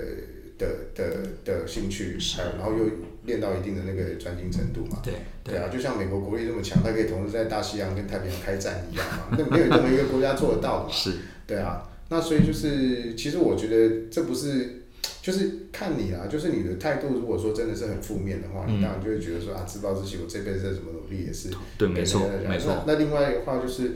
[0.58, 2.84] 的的的兴趣，还有然后又
[3.24, 5.00] 练到一定的那个专精程度嘛。
[5.02, 10.92] 对对啊，就像美国国力这么强，它可以同时在大西洋跟太平洋开战一样嘛， 那没有任何一个国家做得到的嘛。
[10.92, 11.12] 是，
[11.46, 14.80] 对啊，那所以就是，其实我觉得这不是。
[15.20, 17.08] 就是看你啊，就是你的态度。
[17.14, 20.18] 如果说真的是很负面的话，嗯、你当然就会觉得说啊，自暴自弃。
[20.22, 21.48] 我这辈子再怎么努力也是
[21.78, 22.84] 对，没错，没错。
[22.86, 23.92] 那另外的话就是，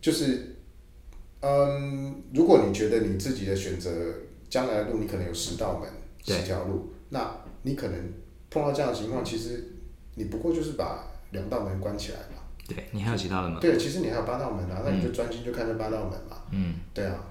[0.00, 0.56] 就是，
[1.40, 3.90] 嗯，如果你觉得你自己的选择，
[4.48, 5.88] 将来的路你可能有十道门、
[6.24, 8.12] 十条路，那你可能
[8.48, 9.72] 碰到这样的情况，其实
[10.14, 12.42] 你不过就是把两道门关起来嘛。
[12.68, 13.58] 对，你还有其他的吗？
[13.60, 16.38] 对，其实你还有八道门啊，那你就专心就看这八道门嘛。
[16.52, 17.26] 嗯，对啊。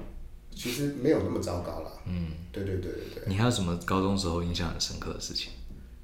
[0.53, 1.91] 其实没有那么糟糕了。
[2.05, 3.23] 嗯，对对对对对。
[3.27, 5.51] 你还有什么高中时候印象很深刻的事情？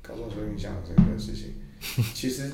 [0.01, 1.53] 高中时候印象很深刻的事情，
[2.13, 2.51] 其实，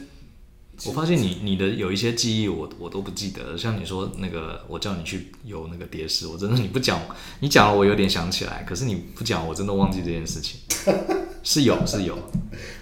[0.86, 7.00] 我发现你你的有一些记忆我我都不记得，像你说那个我叫你去游那个蝶式，我真的你不讲，
[7.40, 10.60] 你讲了我有点想起来，可是你不讲我真的忘记这件事情。
[11.48, 12.18] 是有是有。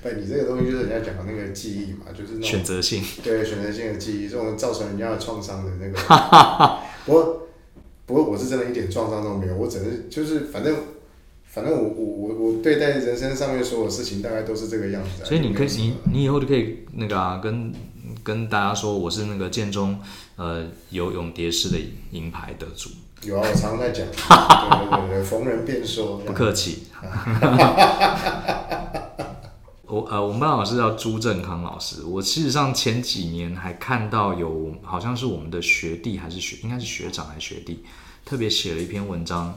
[0.01, 3.03] 对， 你这个东西就是人家讲的那个记忆嘛，就是选择性。
[3.23, 6.79] 对，选择性的记忆，这种造成人家的创伤的那个。
[7.05, 7.41] 我。
[8.07, 10.75] 不过我是真的一点创伤都没有，我只是就是反正
[11.43, 15.25] 反正我我我我对待人生上面所有事情大概都是这个样子。
[15.25, 17.73] 所以你可以你你以后就可以那个啊，跟
[18.23, 19.99] 跟大家说我是那个剑中
[20.35, 21.79] 呃游泳蝶式的
[22.11, 22.91] 银牌得主。
[23.25, 24.05] 有啊，我常常在讲。
[24.07, 26.17] 对对对，逢人便说。
[26.17, 26.87] 不客气。
[29.87, 32.03] 我呃，我们班老师叫朱正康老师。
[32.03, 37.85] 我事实上前几年还看到有，好像是我们的学弟还是学，应该是学长还是学弟，
[38.25, 39.55] 特别写了一篇文章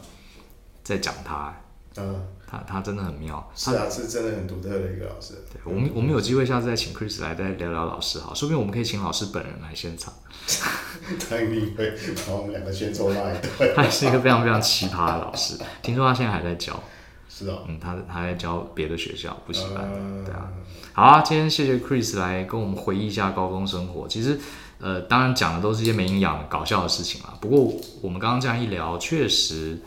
[0.85, 1.55] 在讲他。
[1.97, 3.51] 嗯，他他真的很妙。
[3.55, 5.35] 是啊，是真的很独特的一个老师。
[5.53, 10.15] 对，我们我们有机会下次再请 Chris 来再聊聊老师哈，说不定我们可以请老师本人来现场。
[11.29, 11.93] 他一定会
[12.27, 13.73] 把我们两个先抽拉一对。
[13.77, 16.83] 他是一个非常非常奇葩的老师，听说他现在还在教。
[17.31, 19.89] 是啊，嗯，他他在教别的学校补习班，
[20.25, 20.49] 对啊。
[20.93, 24.09] 好啊，今天谢谢 Chris 来跟我们回忆一下高中生活。
[24.09, 24.41] 其实，
[24.81, 27.39] 呃，当然讲的都是一些没营养搞笑的事情啊。
[27.41, 29.79] 不过我们刚刚这样一聊，确实，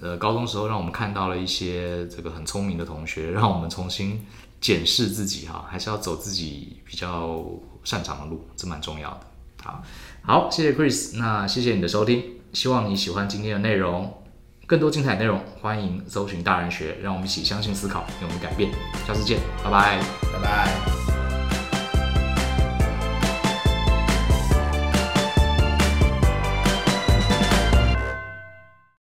[0.00, 4.24] 呃，高中时候让我们看到了一些这个很聪明的同学， 让我们重新
[4.60, 7.44] 检视自己哈，还是要走自己比较
[7.84, 9.20] 擅长的路，这蛮重要的。
[9.62, 9.82] 好，
[10.22, 12.22] 好，谢谢 Chris，那谢谢你的收听，
[12.52, 14.22] 希望你喜欢今天的内容。
[14.66, 18.72] 更多精彩内容，欢迎搜寻大人学，让我们一起相信、思考，勇于改变。
[19.06, 20.00] 下次见，拜拜，
[20.32, 21.25] 拜拜。